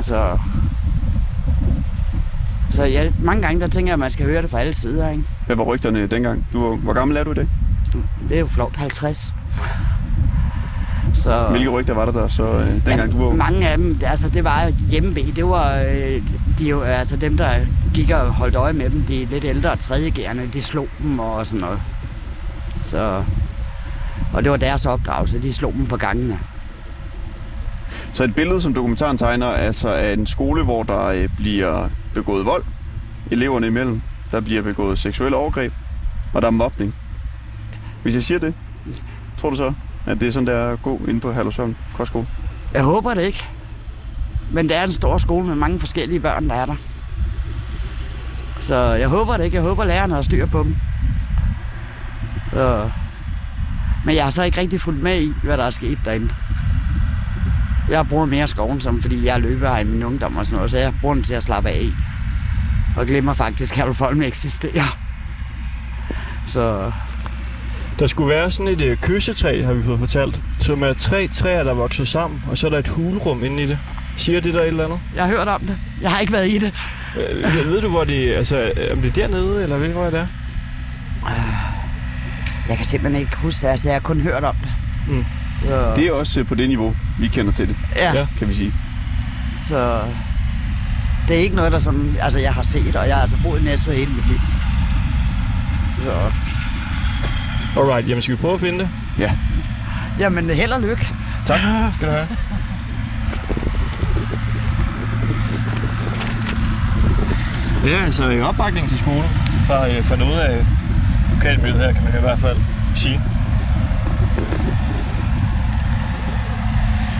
[0.00, 0.38] Så,
[2.70, 5.10] så ja, mange gange der tænker jeg, at man skal høre det fra alle sider.
[5.10, 5.22] Ikke?
[5.46, 6.46] Hvad var rygterne dengang?
[6.52, 7.48] Du, var- hvor gammel er du i dag?
[8.28, 9.32] Det er jo flot 50.
[11.18, 13.34] Så, Hvilke rygter var der der så øh, dengang du var?
[13.34, 16.22] Mange af dem, altså det var hjemme Det var øh,
[16.58, 17.54] de, jo, altså dem, der
[17.94, 21.46] gik og holdt øje med dem, de lidt ældre og tredjegærende, de slog dem og
[21.46, 21.80] sådan noget.
[22.82, 23.24] Så,
[24.32, 26.38] og det var deres opdragelse, de slog dem på gangene.
[28.12, 32.46] Så et billede, som dokumentaren tegner, altså af en skole, hvor der øh, bliver begået
[32.46, 32.64] vold
[33.30, 34.02] eleverne imellem.
[34.30, 35.72] Der bliver begået seksuelle overgreb,
[36.34, 36.94] og der er mobning.
[38.02, 38.54] Hvis jeg siger det,
[39.36, 39.72] tror du så,
[40.08, 42.26] at det er sådan, der er god inde på Herlufsholm Kostskole?
[42.74, 43.44] Jeg håber det ikke.
[44.52, 46.76] Men det er en stor skole med mange forskellige børn, der er der.
[48.60, 49.54] Så jeg håber det ikke.
[49.54, 50.76] Jeg håber, lærerne har styr på dem.
[52.52, 52.90] Så.
[54.04, 56.34] Men jeg har så ikke rigtig fulgt med i, hvad der er sket derinde.
[57.90, 60.70] Jeg bruger mere skoven, som fordi jeg løber her i min ungdom og sådan noget,
[60.70, 61.90] så jeg bruger den til at slappe af.
[62.96, 64.98] Og glemmer faktisk, at Herlufholm eksisterer.
[66.46, 66.92] Så
[67.98, 71.62] der skulle være sådan et øh, kyssetræ, har vi fået fortalt, som er tre træer,
[71.62, 73.78] der vokser sammen, og så er der et hulrum inde i det.
[74.16, 75.00] Siger det der et eller andet?
[75.16, 75.78] jeg har hørt om det.
[76.02, 76.72] Jeg har ikke været i det.
[77.30, 80.04] Øh, ved du, hvor det altså, øh, om det er dernede, eller ved du, hvor
[80.04, 80.26] det er?
[82.68, 84.72] Jeg kan simpelthen ikke huske det, altså jeg har kun hørt om det.
[85.08, 85.24] Mm.
[85.64, 88.26] Så, Det er også øh, på det niveau, vi kender til det, ja.
[88.38, 88.72] Kan vi sige.
[89.68, 90.00] Så
[91.28, 93.60] det er ikke noget, der som, altså jeg har set, og jeg har altså boet
[93.60, 94.38] i Næstved hele mit liv.
[96.04, 96.12] Så,
[97.78, 98.88] Alright, jamen skal vi prøve at finde det?
[99.18, 99.30] Ja.
[100.18, 101.08] jamen held og lykke.
[101.46, 101.60] Tak,
[101.92, 102.28] skal du have.
[107.84, 109.30] Det er altså opbakning til skolen
[109.66, 110.66] fra, øh, fra noget af
[111.34, 112.56] lokalmiljøet her, kan man i hvert fald
[112.94, 113.20] sige.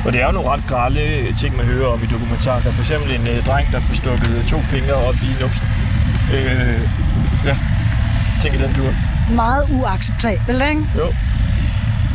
[0.07, 2.63] Og det er jo nogle ret grælde ting, man hører om i dokumentaren.
[2.63, 5.67] Der er for eksempel en øh, dreng, der får stukket to fingre op i numsen.
[6.35, 6.81] Øh,
[7.45, 7.57] ja,
[8.43, 9.08] tænk i den tur.
[9.31, 10.85] Meget uacceptabelt, ikke?
[10.97, 11.13] Jo.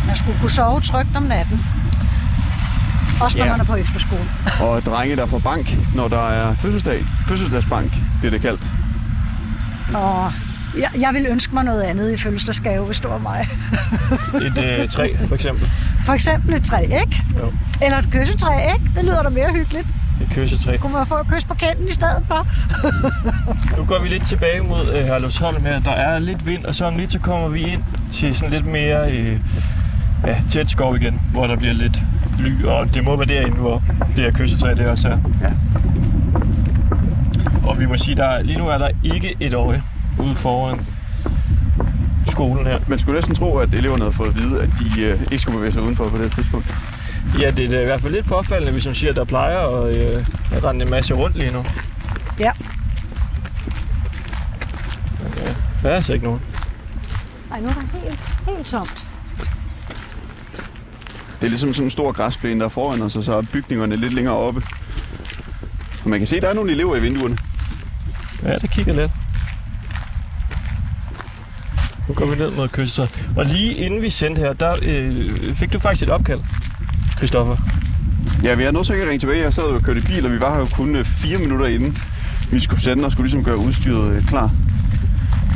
[0.07, 1.65] Man skulle kunne sove trygt om natten.
[3.21, 3.51] Også når Ja.
[3.51, 4.21] man er på efterskole.
[4.69, 7.05] Og drenge, der får bank, når der er fødselsdag.
[7.27, 8.71] Fødselsdagsbank bliver det kaldt.
[9.93, 10.33] Og
[10.79, 13.49] jeg, jeg vil ønske mig noget andet i fødselsdagsgave, hvis det var mig.
[14.47, 15.69] Et øh, træ, for eksempel.
[16.05, 17.23] For eksempel et træ, ikke?
[17.39, 17.53] Jo.
[17.81, 18.91] Eller et kyssetræ, ikke?
[18.95, 19.87] Det lyder da mere hyggeligt.
[20.21, 20.77] Et kyssetræ.
[20.77, 22.47] Kunne man få et kys på kenden i stedet for?
[23.77, 25.79] Nu går vi lidt tilbage mod øh, Herlufsholm her.
[25.79, 28.65] Der er lidt vind, og så om lidt så kommer vi ind til sådan lidt
[28.65, 29.39] mere øh,
[30.27, 32.01] ja, tæt skov igen, hvor der bliver lidt
[32.39, 33.83] ly, og det må være derinde, hvor
[34.15, 35.17] det her kyssetræ det også er.
[35.41, 35.51] Ja.
[37.67, 39.83] Og vi må sige, der lige nu er der ikke et øje
[40.19, 40.85] ude foran
[42.27, 42.79] skolen her.
[42.87, 45.57] Man skulle næsten tro, at eleverne havde fået at vide, at de øh, ikke skulle
[45.57, 46.67] bevæge sig udenfor på det her tidspunkt.
[47.39, 49.59] Ja, det er da i hvert fald lidt påfaldende, hvis man siger, at der plejer
[49.59, 50.25] at øh,
[50.63, 51.65] rende en masse rundt lige nu.
[52.39, 52.51] Ja.
[55.19, 56.41] Men, øh, der er altså ikke nogen.
[57.51, 59.07] Ej, nu er der helt, helt tomt.
[61.39, 63.95] Det er ligesom sådan en stor græsplæne, der er foran os, og så er bygningerne
[63.95, 64.63] lidt længere oppe.
[66.03, 67.37] Og man kan se, at der er nogle elever i vinduerne.
[68.43, 69.11] Ja, det kigger lidt.
[72.07, 73.07] Nu går vi ned mod kysten.
[73.35, 76.39] Og lige inden vi sendte her, der øh, fik du faktisk et opkald,
[77.23, 77.57] Christoffer.
[78.43, 79.43] Ja, vi er nødt til at ringe tilbage.
[79.43, 81.65] Jeg sad og kørte i bil, og vi var her jo kun øh, fire minutter
[81.65, 81.97] inden.
[82.51, 84.51] Vi skulle sende og skulle ligesom gøre udstyret øh, klar.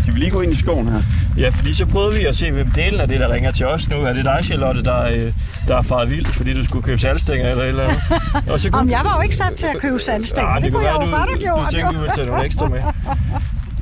[0.01, 1.01] Skal vi lige gå ind i skoven her?
[1.37, 3.89] Ja, fordi så prøvede vi at se, hvem delen af det, der ringer til os
[3.89, 3.95] nu.
[3.95, 5.33] Er det dig, Charlotte, der, øh,
[5.67, 8.01] der er faret vildt, fordi du skulle købe salgstænger eller et eller andet?
[8.53, 10.51] Og så Om jeg var jo ikke sat til at købe sandstænger.
[10.51, 11.71] Ah, det, kunne jeg jo du, godt have du gjort.
[11.71, 12.81] tænkte, du ville tage nogle ekstra med.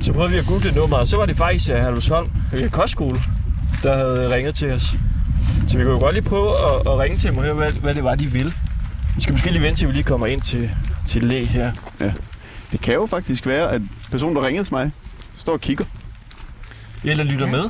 [0.00, 1.70] Så prøvede vi at google nummeret, og så var det faktisk
[2.52, 3.18] øh, Kostskole,
[3.82, 4.96] der havde ringet til os.
[5.68, 7.72] Så vi kunne jo godt lige prøve at, at ringe til dem og høre, hvad,
[7.72, 8.52] hvad det var, de ville.
[9.16, 10.70] Vi skal måske lige vente til, vi lige kommer ind til,
[11.06, 11.72] til læg her.
[12.72, 14.90] Det kan jo faktisk være, at personen, der ringede til mig,
[15.36, 15.84] står og kigger.
[17.04, 17.64] Eller lytter med.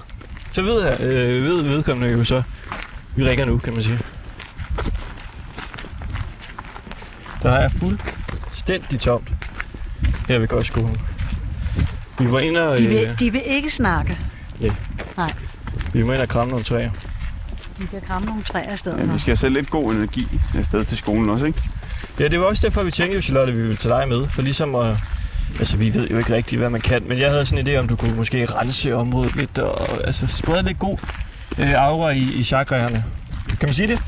[0.52, 2.42] Så ved, jeg, øh, ved vedkommende jo så,
[3.16, 3.98] vi ringer nu, kan man sige.
[7.42, 9.32] Der er fuldstændig tomt
[10.28, 11.00] her ved Kostskolen.
[12.18, 14.18] Vi var inde og, De øh, vil, de vil ikke snakke.
[15.92, 16.90] vi var inde og kramme nogle træer.
[17.78, 18.98] Vi kan kramme nogle træer i stedet.
[18.98, 21.62] Ja, vi skal have selv lidt god energi afsted til skolen også, ikke?
[22.20, 24.28] Ja, det var også derfor, vi tænkte, Charlotte, at vi ville tage dig med.
[24.28, 24.96] For ligesom at...
[25.58, 27.02] Altså, vi ved jo ikke rigtigt, hvad man kan.
[27.08, 30.26] Men jeg havde sådan en idé om, du kunne måske rense området lidt og altså,
[30.26, 30.98] sprede lidt god
[31.58, 33.04] øh, aura i, i chakraerne.
[33.48, 34.00] Kan man sige det?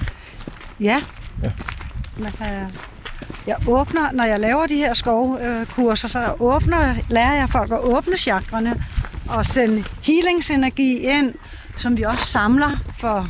[0.80, 1.02] Ja.
[1.42, 1.50] Ja.
[2.18, 2.46] Man kan,
[3.46, 8.16] jeg åbner, når jeg laver de her skovkurser, så åbner, lærer jeg folk at åbne
[8.16, 8.84] chakrene
[9.28, 11.34] og sende healingsenergi ind,
[11.76, 13.28] som vi også samler for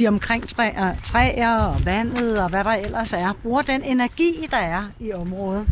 [0.00, 3.32] de omkring træer, øh, træer og vandet og hvad der ellers er.
[3.42, 5.66] Bruger den energi, der er i området.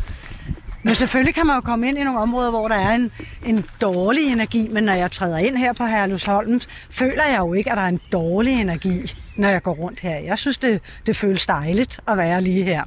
[0.82, 3.12] Men selvfølgelig kan man jo komme ind i nogle områder, hvor der er en,
[3.46, 6.60] en dårlig energi, men når jeg træder ind her på Herlufsholm,
[6.90, 10.16] føler jeg jo ikke, at der er en dårlig energi, når jeg går rundt her.
[10.18, 12.82] Jeg synes, det, det føles dejligt at være lige her.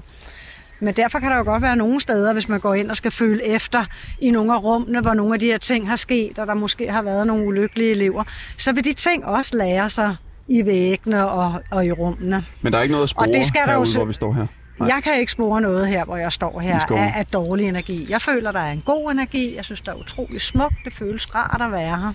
[0.80, 3.12] Men derfor kan der jo godt være nogle steder, hvis man går ind og skal
[3.12, 3.86] føle efter
[4.22, 6.92] i nogle af rummene, hvor nogle af de her ting har sket, og der måske
[6.92, 8.24] har været nogle ulykkelige elever,
[8.58, 10.16] så vil de ting også lære sig
[10.52, 12.46] i væggene og, og i rummene.
[12.62, 14.34] Men der er ikke noget at spore Og det skal herude, se- hvor vi står
[14.34, 14.48] her.
[14.80, 14.88] Nej.
[14.96, 18.06] Jeg kan ikke spore noget her, hvor jeg står her, af, af dårlig energi.
[18.10, 19.56] Jeg føler, der er en god energi.
[19.56, 20.76] Jeg synes, der er utrolig smukt.
[20.86, 22.14] Det føles rart at være her.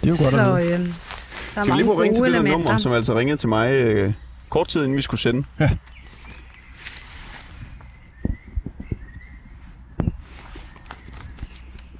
[0.00, 2.22] Det er jo godt så øh, der er Skal vi lige prøve at ringe til
[2.24, 2.58] det der elementer.
[2.58, 4.12] nummer, som altså ringede til mig øh,
[4.48, 5.44] kort tid inden vi skulle sende?
[5.60, 5.68] Ja.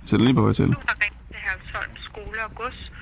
[0.04, 0.66] Så lige på vej til.
[0.68, 2.92] Du har ringet til Herlevsholm Skole og Gods.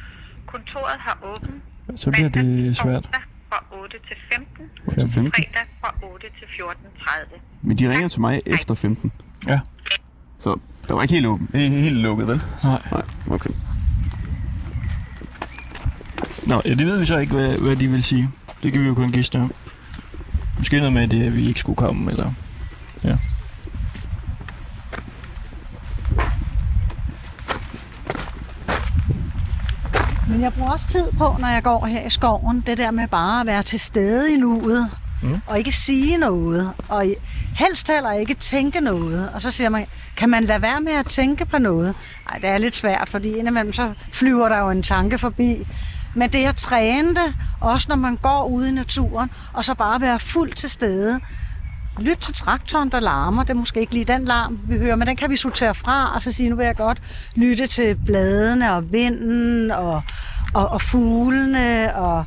[0.47, 1.63] Kontoret har åbent
[1.97, 3.09] Så bliver det svært.
[3.49, 5.32] fra 8 til 15, Til 15.
[5.32, 7.41] fredag fra 8 til 14.30.
[7.62, 9.12] Men de ringer til mig efter 15.
[9.49, 9.61] Ja.
[10.38, 12.41] Så der var ikke helt, åben, ikke helt lukket, vel?
[12.64, 12.82] Nej.
[12.93, 13.51] Nej, okay.
[16.47, 18.30] Nå, ja, det ved vi så ikke, hvad, hvad de vil sige.
[18.62, 19.53] Det kan vi jo kun gisne om.
[20.59, 22.32] Måske noget med, det, at vi ikke skulle komme, eller...
[23.05, 23.16] Ja.
[30.31, 33.09] Men jeg bruger også tid på, når jeg går her i skoven, det der med
[33.09, 34.91] bare at være til stede i nuet,
[35.22, 35.41] Mm.
[35.47, 37.05] og ikke sige noget, og
[37.59, 39.31] helst heller ikke tænke noget.
[39.35, 41.95] Og så siger man, kan man lade være med at tænke på noget?
[42.31, 45.66] Nej, det er lidt svært, fordi indimellem så flyver der jo en tanke forbi.
[46.14, 50.01] Men det at træne det, også når man går ude i naturen, og så bare
[50.01, 51.20] være fuldt til stede,
[51.99, 53.43] Lyt til traktoren, der larmer.
[53.43, 56.14] Det er måske ikke lige den larm, vi hører, men den kan vi sortere fra,
[56.14, 57.03] og så sige, nu vil jeg godt
[57.36, 60.03] lytte til bladene og vinden og,
[60.55, 62.24] og, og fuglene og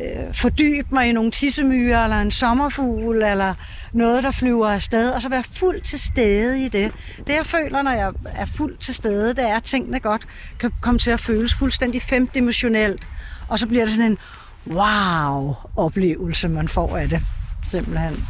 [0.00, 3.54] øh, fordybe mig i nogle tissemyrer eller en sommerfugl eller
[3.92, 6.92] noget, der flyver afsted, og så være fuldt til stede i det.
[7.26, 10.22] Det, jeg føler, når jeg er fuldt til stede, det er, at tingene godt
[10.58, 13.08] kan komme til at føles fuldstændig femdimensionelt,
[13.48, 14.18] og så bliver det sådan en
[14.66, 17.22] wow-oplevelse, man får af det.
[17.64, 18.24] Simpelthen.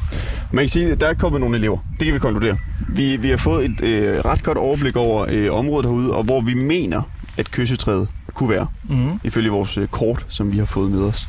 [0.52, 1.78] Man kan sige, at der er kommet nogle elever.
[1.98, 2.58] Det kan vi konkludere.
[2.88, 6.40] Vi, vi har fået et øh, ret godt overblik over øh, området herude, og hvor
[6.40, 7.02] vi mener,
[7.36, 9.20] at kyssetræet kunne være, Mm-hmm.
[9.24, 11.28] ifølge vores øh, kort, som vi har fået med os.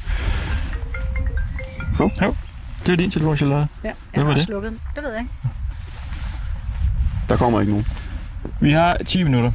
[2.86, 3.68] Det er din telefon, Charlotte.
[3.84, 4.44] Ja, jeg var har det?
[4.44, 4.80] slukket den.
[4.96, 5.32] Det ved jeg ikke.
[7.30, 7.88] Der kommer ikke nogen.
[8.62, 9.52] Vi har 10 minutter.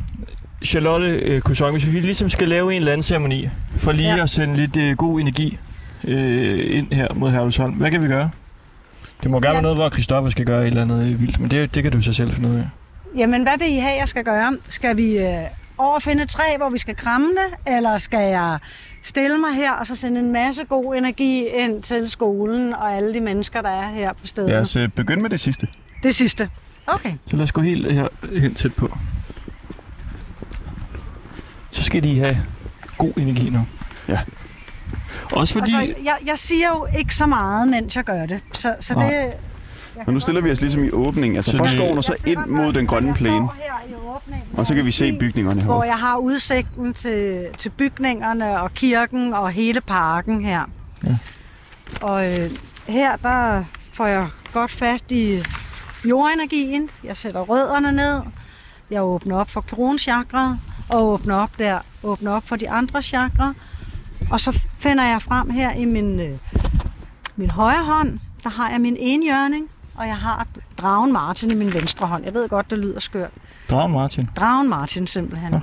[0.65, 4.23] Charlotte øh, Kusong, hvis vi ligesom skal lave en eller anden ceremoni, for lige Ja.
[4.23, 5.59] at sende lidt øh, god energi
[6.05, 8.31] øh, ind her mod Herlevsholm, hvad kan vi gøre?
[9.23, 9.53] Det må gerne Ja.
[9.53, 11.93] være noget, hvor Christoffer skal gøre et eller andet øh, vildt, men det, det kan
[11.93, 12.69] du så selv finde ud af.
[13.17, 14.57] Jamen, hvad vil I have, jeg skal gøre?
[14.69, 15.43] Skal vi øh,
[15.79, 18.59] overfinde et træ, hvor vi skal kramme det, eller skal jeg
[19.03, 23.15] stille mig her og så sende en masse god energi ind til skolen og alle
[23.15, 24.51] de mennesker, der er her på stedet?
[24.51, 25.67] Lad os øh, begynde med det sidste.
[26.03, 26.49] Det sidste.
[26.87, 27.13] Okay.
[27.27, 28.09] Så lad os gå helt her
[28.41, 28.99] hen tæt på.
[31.71, 32.37] Så skal de have
[32.99, 33.67] god energi nu.
[34.09, 34.19] Ja.
[35.33, 35.75] Også fordi...
[35.75, 38.41] Og så, jeg, jeg siger jo ikke så meget, mens jeg gør det.
[38.53, 39.03] Så, så det...
[39.03, 39.09] Nej.
[39.15, 39.33] jeg
[40.07, 42.47] Men nu stiller vi os ligesom i åbningen, altså Så fra skoven og så ind
[42.47, 43.49] mod den grønne plæne.
[43.49, 43.73] her
[44.57, 45.89] Og så kan vi se hvor- bygningerne Hvor herude.
[45.89, 50.63] jeg har udsigten til, til bygningerne og kirken og hele parken her.
[51.05, 51.17] Ja.
[52.01, 52.51] Og øh,
[52.87, 55.43] her der får jeg godt fat i
[56.05, 56.91] jordenergien.
[57.05, 58.21] Jeg sætter rødderne ned.
[58.91, 60.57] Jeg åbner op for kronchakra
[60.89, 63.55] og åbner op der, åbner op for de andre chakra.
[64.31, 66.39] Og så finder jeg frem her i min, øh,
[67.37, 70.47] min højre hånd, der har jeg min enhjørning, og jeg har
[70.79, 72.25] dragen Martin i min venstre hånd.
[72.25, 73.31] Jeg ved godt, det lyder skørt.
[73.71, 74.29] Dragen Martin.
[74.37, 75.53] Dragen Martin simpelthen.
[75.53, 75.61] Ja.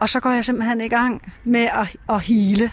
[0.00, 2.70] Og så går jeg simpelthen i gang med at, at hele.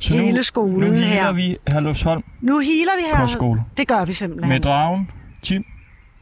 [0.00, 1.32] Så Hele nu, skolen nu her.
[1.32, 3.16] vi Herlufsholm Nu healer vi her.
[3.16, 3.64] Kostskole.
[3.76, 4.48] Det gør vi simpelthen.
[4.48, 5.10] med dragen,
[5.42, 5.64] Tim?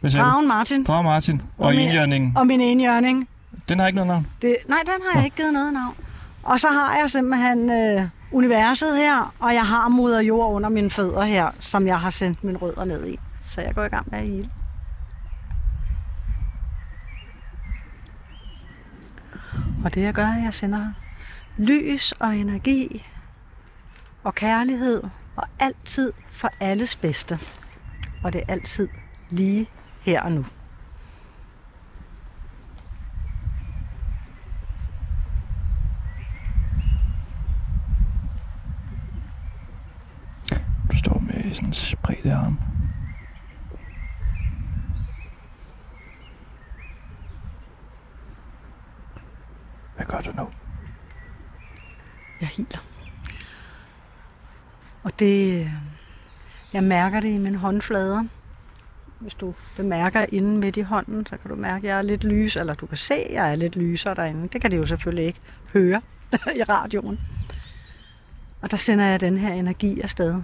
[0.03, 2.37] Dragen Martin Dragen Martin og Og enhjørningen.
[2.37, 3.29] og min enhjørning.
[3.69, 4.27] Den har ikke noget navn.
[4.43, 5.95] Det, nej, den har jeg ikke givet noget navn.
[6.47, 10.91] Og så har jeg simpelthen øh, universet her, og jeg har moder jord under mine
[10.91, 13.19] fødder her, som jeg har sendt mine rødder ned i.
[13.43, 14.51] Så jeg går i gang med at hele.
[19.85, 20.93] Og det jeg gør, er, at jeg sender
[21.57, 23.07] lys og energi
[24.25, 25.03] og kærlighed
[25.37, 27.39] og altid for alles bedste.
[28.25, 28.89] Og det er altid
[29.31, 29.71] lige
[30.01, 30.45] her og nu.
[41.47, 42.59] Du står sådan en arm.
[49.97, 50.49] Hvad gør du nu?
[52.41, 52.85] Jeg hiler.
[55.03, 55.71] Og det, øh,
[56.73, 58.25] jeg mærker det i mine håndflader.
[59.19, 62.25] Hvis du bemærker inden midt i hånden, så kan du mærke, at jeg er lidt
[62.25, 64.49] lys, eller du kan se, at jeg er lidt lysere derinde.
[64.49, 65.41] Det kan de jo selvfølgelig ikke
[65.73, 66.03] høre
[66.61, 67.21] i radioen.
[68.63, 70.43] Og der sender jeg den her energi afsted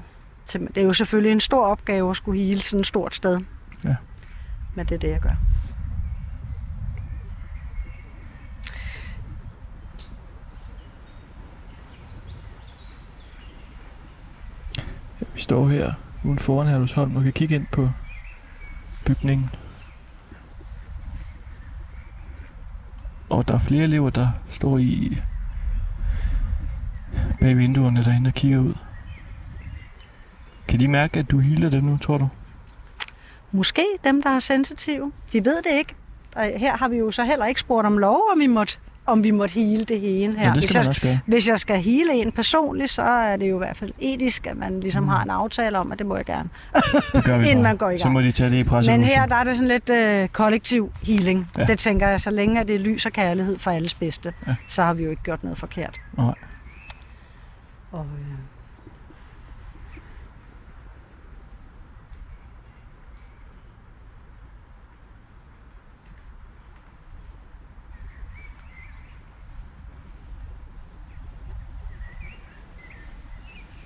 [0.52, 3.40] til- Det er jo selvfølgelig en stor opgave at skulle hele sådan et stort sted.
[3.84, 3.96] Ja.
[4.74, 5.36] Men det er det, jeg gør.
[15.34, 15.92] Vi står her
[16.24, 17.88] uden foran Herlufsholm og kan kigge ind på
[19.06, 19.50] bygningen.
[23.30, 25.18] Og der er flere elever, der står i
[27.40, 28.74] bag vinduerne derinde og kigger ud.
[30.72, 32.28] Kan de mærke, at du healer dem nu, tror du?
[33.52, 35.12] Måske dem, der er sensitive.
[35.32, 35.94] De ved det ikke.
[36.36, 39.24] Og her har vi jo så heller ikke spurgt om lov, om vi måtte, om
[39.24, 40.46] vi måtte hele det hele her.
[40.48, 41.18] Ja, det skal hvis, jeg, også gøre.
[41.26, 44.56] hvis jeg skal hele en personligt, så er det jo i hvert fald etisk, at
[44.56, 45.08] man ligesom Mm.
[45.08, 46.48] har en aftale om, at det må jeg gerne.
[47.14, 47.62] Det gør vi Inden bare.
[47.62, 48.12] man går i Så gang.
[48.12, 49.00] må de tage det i pressehuset.
[49.00, 51.50] Men her der er det sådan lidt øh, kollektiv healing.
[51.58, 51.64] Ja.
[51.64, 54.54] Det tænker jeg, så længe at det er lys og kærlighed for alles bedste, ja.
[54.68, 56.00] så har vi jo ikke gjort noget forkert.
[56.16, 56.34] Nej.
[57.92, 58.31] Og, øh,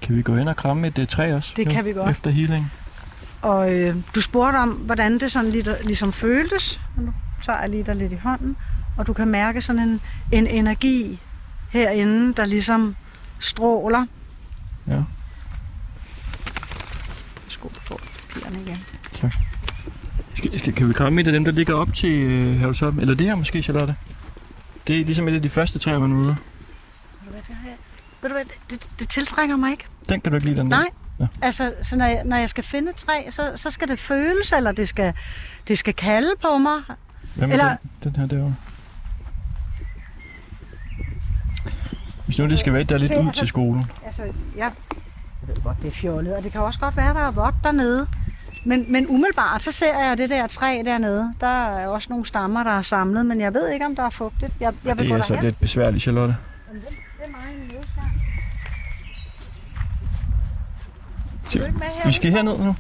[0.07, 1.54] Kan vi gå hen og kramme et uh, træ også?
[1.57, 2.11] Det kan vi godt.
[2.11, 2.72] Efter healing.
[3.42, 6.80] Og øh, du spurgte om, hvordan det sådan lidt, ligesom føltes.
[6.96, 7.12] Og Nu
[7.44, 8.57] tager jeg lige dig lidt i hånden.
[8.96, 10.00] Og du kan mærke sådan en,
[10.32, 11.20] en energi
[11.70, 12.96] herinde, der ligesom
[13.40, 14.07] stråler.
[14.86, 15.02] Ja.
[17.48, 18.84] Skål, du får papirerne igen.
[20.34, 22.98] Skal, skal, kan vi kramme et af dem, der ligger op til uh, Herlufsholm?
[22.98, 23.96] Eller det her måske, Charlotte?
[24.86, 26.36] Det er ligesom et af de første træer, man ude.
[28.22, 29.86] Ved du hvad, det, det, det tiltrækker mig ikke.
[30.09, 30.76] Den kan du ikke lide, den der?
[30.76, 30.86] Nej.
[31.20, 31.26] Ja.
[31.42, 34.52] Altså, så når jeg, når jeg skal finde et træ, så, så skal det føles,
[34.52, 35.12] eller det skal,
[35.68, 36.80] det skal kalde på mig.
[37.36, 38.54] Med Eller- den, den her derovre?
[42.24, 43.84] Hvis nu det skal være der er lidt ud til skolen.
[44.07, 44.72] Altså, jeg, jeg
[45.48, 48.07] ved godt, det er fjollet, og det kan også godt være, der er vådt dernede.
[48.64, 51.34] Men, men umiddelbart, så ser jeg det der træ dernede.
[51.40, 54.11] Der er også nogle stammer, der er samlet, men jeg ved ikke, om der er
[54.11, 54.52] fugtigt.
[54.61, 55.44] Jeg, jeg vil Det er altså derhen.
[55.48, 56.36] lidt besværligt, Charlotte.
[56.72, 56.96] Men det, det
[57.26, 58.04] er mig en livsvej.
[61.49, 62.07] Se, her?
[62.07, 62.76] Vi skal herned nu.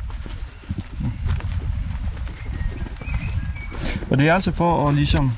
[4.10, 5.32] Og det er altså for at ligesom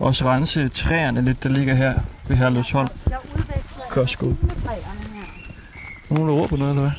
[0.00, 2.88] også rense træerne lidt, der ligger her ved Herlufsholm.
[3.10, 4.36] Jeg udveksler Kostskole.
[4.42, 6.14] energi med træerne her.
[6.14, 6.92] Nogen der råber noget, eller hvad?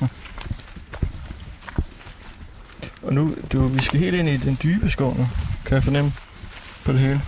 [0.00, 0.06] Nå.
[3.02, 5.28] Og nu, du, vi skal helt ind i den dybe skov nu,
[5.66, 6.12] kan jeg fornemme
[6.84, 7.22] på det hele.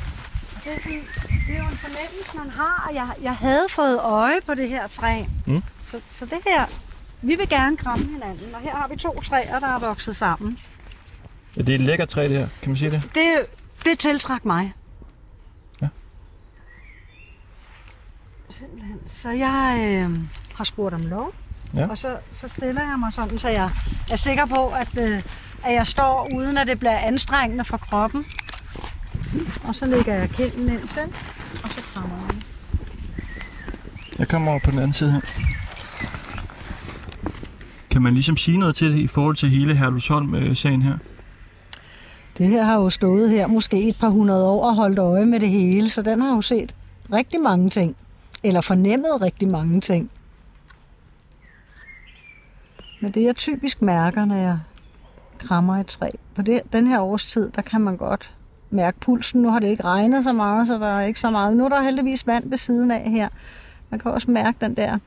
[0.64, 1.04] Det er, sådan,
[1.46, 4.68] det er jo en fornemmelse, man har, og jeg, jeg havde fået øje på det
[4.68, 5.24] her træ.
[5.46, 5.62] Mm.
[5.90, 6.64] Så, så det her,
[7.24, 10.58] vi vil gerne kramme hinanden, og her har vi to træer, der er vokset sammen.
[11.56, 12.48] Ja, det er et lækkert træ, det her.
[12.62, 13.02] Kan man sige det?
[13.14, 13.32] Det,
[13.84, 14.74] det tiltrak mig.
[15.82, 15.88] Ja.
[18.50, 18.98] Simpelthen.
[19.08, 20.18] Så jeg øh,
[20.54, 21.32] har spurgt om lov,
[21.76, 21.86] Ja.
[21.88, 23.70] og så, så stiller jeg mig sådan, så jeg
[24.10, 25.22] er sikker på, at, øh,
[25.64, 28.24] at jeg står uden at det bliver anstrengende for kroppen.
[29.64, 31.02] Og så lægger jeg kinden ind til,
[31.64, 32.42] og så krammer jeg.
[34.18, 35.20] Jeg kommer over på den anden side her.
[37.94, 40.98] Kan man ligesom sige noget til det i forhold til hele Herlusholm-sagen her?
[42.38, 45.40] Det her har jo stået her måske et par hundrede år og holdt øje med
[45.40, 46.74] det hele, så den har jo set
[47.12, 47.96] rigtig mange ting.
[48.42, 50.10] Eller fornemmet rigtig mange ting.
[53.00, 54.58] Men det jeg typisk mærker, når jeg
[55.38, 58.34] krammer et træ, på det, den her årstid, der kan man godt
[58.70, 59.42] mærke pulsen.
[59.42, 61.56] Nu har det ikke regnet så meget, så der er ikke så meget.
[61.56, 63.28] Nu er der heldigvis vand ved siden af her.
[63.90, 64.98] Man kan også mærke den der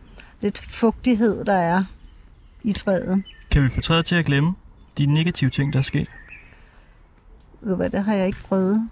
[0.42, 1.84] lidt fugtighed, der er
[2.68, 3.24] i træet.
[3.52, 4.54] Kan vi få træet til at glemme
[4.98, 6.08] de negative ting, der er sket?
[7.62, 8.90] Ved du hvad, det har jeg ikke prøvet.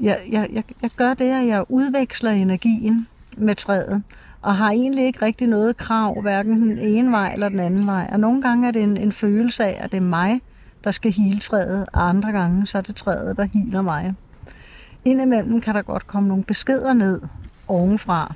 [0.00, 3.06] Jeg, jeg, jeg, jeg gør det, at jeg udveksler energien
[3.36, 4.02] med træet,
[4.42, 8.08] og har egentlig ikke rigtig noget krav, hverken den ene vej eller den anden vej.
[8.12, 10.40] Og nogle gange er det en, en følelse af, at det er mig,
[10.84, 14.14] der skal hele træet, og andre gange så er det træet, der healer mig.
[15.04, 17.20] indimellem kan der godt komme nogle beskeder ned
[17.68, 18.34] ovenfra.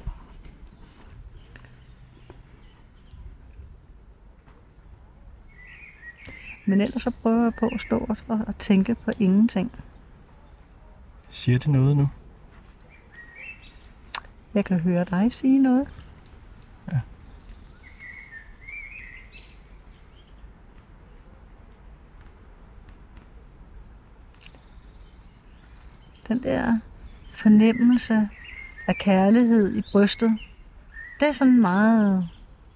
[6.64, 9.72] Men ellers så prøver jeg på at stå og, og tænke på ingenting.
[11.30, 12.08] Siger det noget nu?
[14.54, 15.88] Jeg kan høre dig sige noget.
[16.92, 17.00] Ja.
[26.28, 26.78] Den der
[27.34, 28.28] fornemmelse
[28.86, 30.38] af kærlighed i brystet,
[31.20, 32.28] det er sådan en meget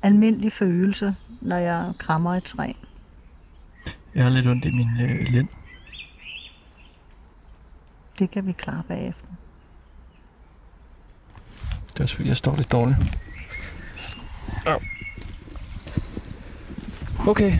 [0.03, 2.72] almindelig følelse, når jeg krammer et træ.
[4.16, 5.48] Jeg har lidt ondt i min øh, lænd.
[8.18, 9.26] Det kan vi klare bagefter.
[11.92, 12.98] Det er selvfølgelig, jeg står lidt dårligt.
[14.66, 14.80] Au.
[17.28, 17.58] Okay.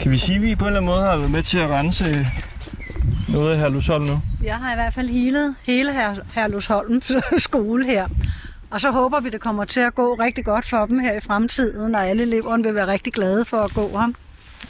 [0.00, 1.70] Kan vi sige, at vi på en eller anden måde har været med til at
[1.70, 2.26] rense
[3.28, 4.20] noget af Herlusholm nu?
[4.42, 8.08] Jeg har i hvert fald healet hele her, Herlusholms skole her.
[8.72, 11.20] Og så håber vi, det kommer til at gå rigtig godt for dem her i
[11.20, 14.12] fremtiden, og alle eleverne vil være rigtig glade for at gå her.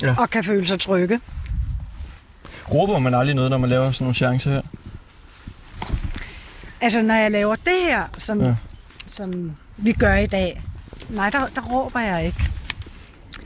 [0.02, 0.14] Ja.
[0.18, 1.20] Og kan føle sig trygge.
[2.74, 4.62] Råber man aldrig noget, når man laver sådan nogle chancer her?
[6.80, 8.54] Altså, når jeg laver det her, som, Ja.
[9.06, 10.62] som vi gør i dag,
[11.10, 12.44] nej, der, der råber jeg ikke.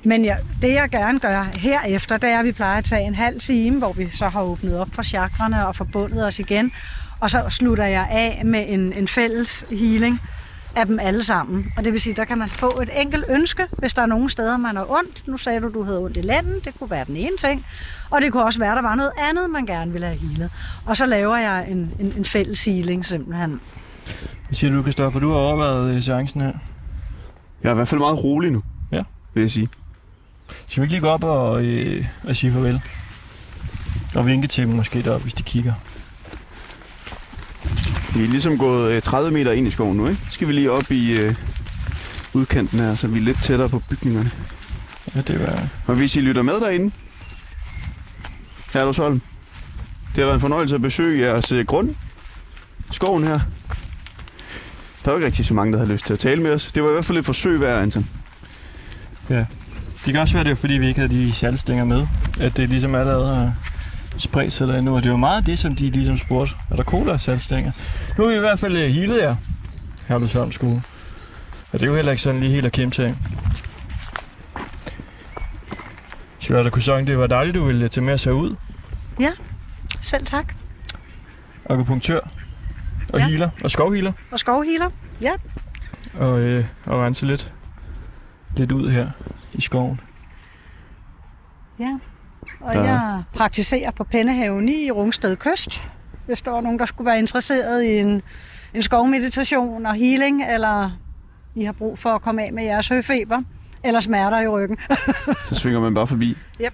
[0.05, 3.15] Men jeg, det, jeg gerne gør herefter, det er, at vi plejer at tage en
[3.15, 6.73] halv time, hvor vi så har åbnet op for chakrene og forbundet os igen.
[7.21, 10.21] Og så slutter jeg af med en, en fælles healing
[10.77, 11.67] af dem alle sammen.
[11.77, 14.31] Og det vil sige, der kan man få et enkelt ønske, hvis der er nogle
[14.31, 15.29] steder, man har ondt.
[15.29, 16.55] Nu sagde du, du havde ondt i lænden.
[16.65, 17.67] Det kunne være den ene ting.
[18.11, 20.51] Og det kunne også være, der var noget andet, man gerne ville have healet.
[20.87, 23.61] Og så laver jeg en, en, en fælles healing simpelthen.
[24.47, 25.21] Hvad siger du, Kristoffer?
[25.21, 26.53] Du har overvejet øh, chancen her.
[27.63, 28.63] Jeg er i hvert fald meget rolig nu,
[28.93, 29.03] Ja.
[29.35, 29.69] vil jeg sige.
[30.69, 32.81] Skal vi ikke lige gå op og, øh, og sige farvel?
[34.17, 35.73] Og vinke til dem måske deroppe, hvis de kigger.
[38.17, 40.23] Vi er ligesom gået øh, 30 meter ind i skoven nu, ikke?
[40.29, 41.35] Skal vi lige op i øh,
[42.35, 44.31] udkanten her, så vi er lidt tættere på bygningerne.
[45.15, 45.69] Ja, det var...
[45.87, 46.95] Og hvis I lytter med derinde,
[48.73, 49.21] Herlevsholm,
[50.09, 51.95] det har været en fornøjelse at besøge jeres øh, grund,
[52.91, 53.41] skoven her.
[55.05, 56.73] Der er jo ikke rigtig så mange, der har lyst til at tale med os.
[56.73, 58.09] Det var i hvert fald et forsøg værd, Anton.
[60.07, 62.07] Det kan også være, det er fordi, vi ikke havde de saltstænger med.
[62.41, 63.53] At det ligesom allerede har
[64.19, 64.93] spredt sig derinde.
[64.93, 66.55] Og det var meget det, som de ligesom spurgte.
[66.71, 67.73] Er der cola og saltstænger?
[68.19, 69.37] Nu er vi i hvert fald øh, healet jer.
[70.09, 70.83] Herlusholm skole.
[71.73, 73.17] Og det er jo heller ikke sådan lige helt at kæmpe til.
[76.41, 78.55] Charlotte Cousin, det var dejligt, du ville tage med os herud.
[80.01, 80.55] Selv tak.
[81.71, 82.21] Akupunktør.
[83.13, 83.27] Og Ja.
[83.27, 83.51] healer.
[83.65, 84.13] Og skovhealer.
[84.33, 84.91] Og skovhealer.
[85.23, 85.33] Ja.
[86.15, 87.53] Og, øh, og rense lidt,
[88.57, 89.11] lidt ud her
[89.53, 90.01] i skoven.
[91.79, 91.99] Ja.
[92.61, 95.89] Og Der- jeg praktiserer på Pennehaven i Rungsted Kyst.
[96.27, 98.23] Hvis der var nogen, der skulle være interesseret i en,
[98.75, 100.91] en skovmeditation og healing, eller
[101.55, 103.43] I har brug for at komme af med jeres høfeber,
[103.85, 104.77] eller smerter i ryggen.
[105.49, 106.37] Så svinger man bare forbi.
[106.65, 106.73] Yep.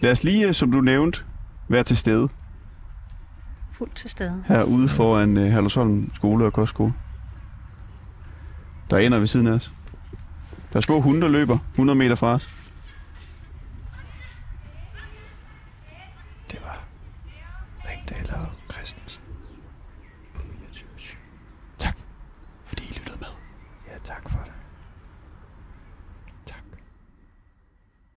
[0.00, 1.20] Lad os lige, øh, som du nævnte,
[1.68, 2.28] være til stede
[3.72, 4.44] Fuldt til stede.
[4.48, 6.92] herude foran øh, Herlevsholm skole og kostskole.
[8.90, 9.72] Der er ender ved siden af os.
[10.72, 12.48] Der er små hunde, der løber 100 meter fra os.
[18.68, 19.07] Det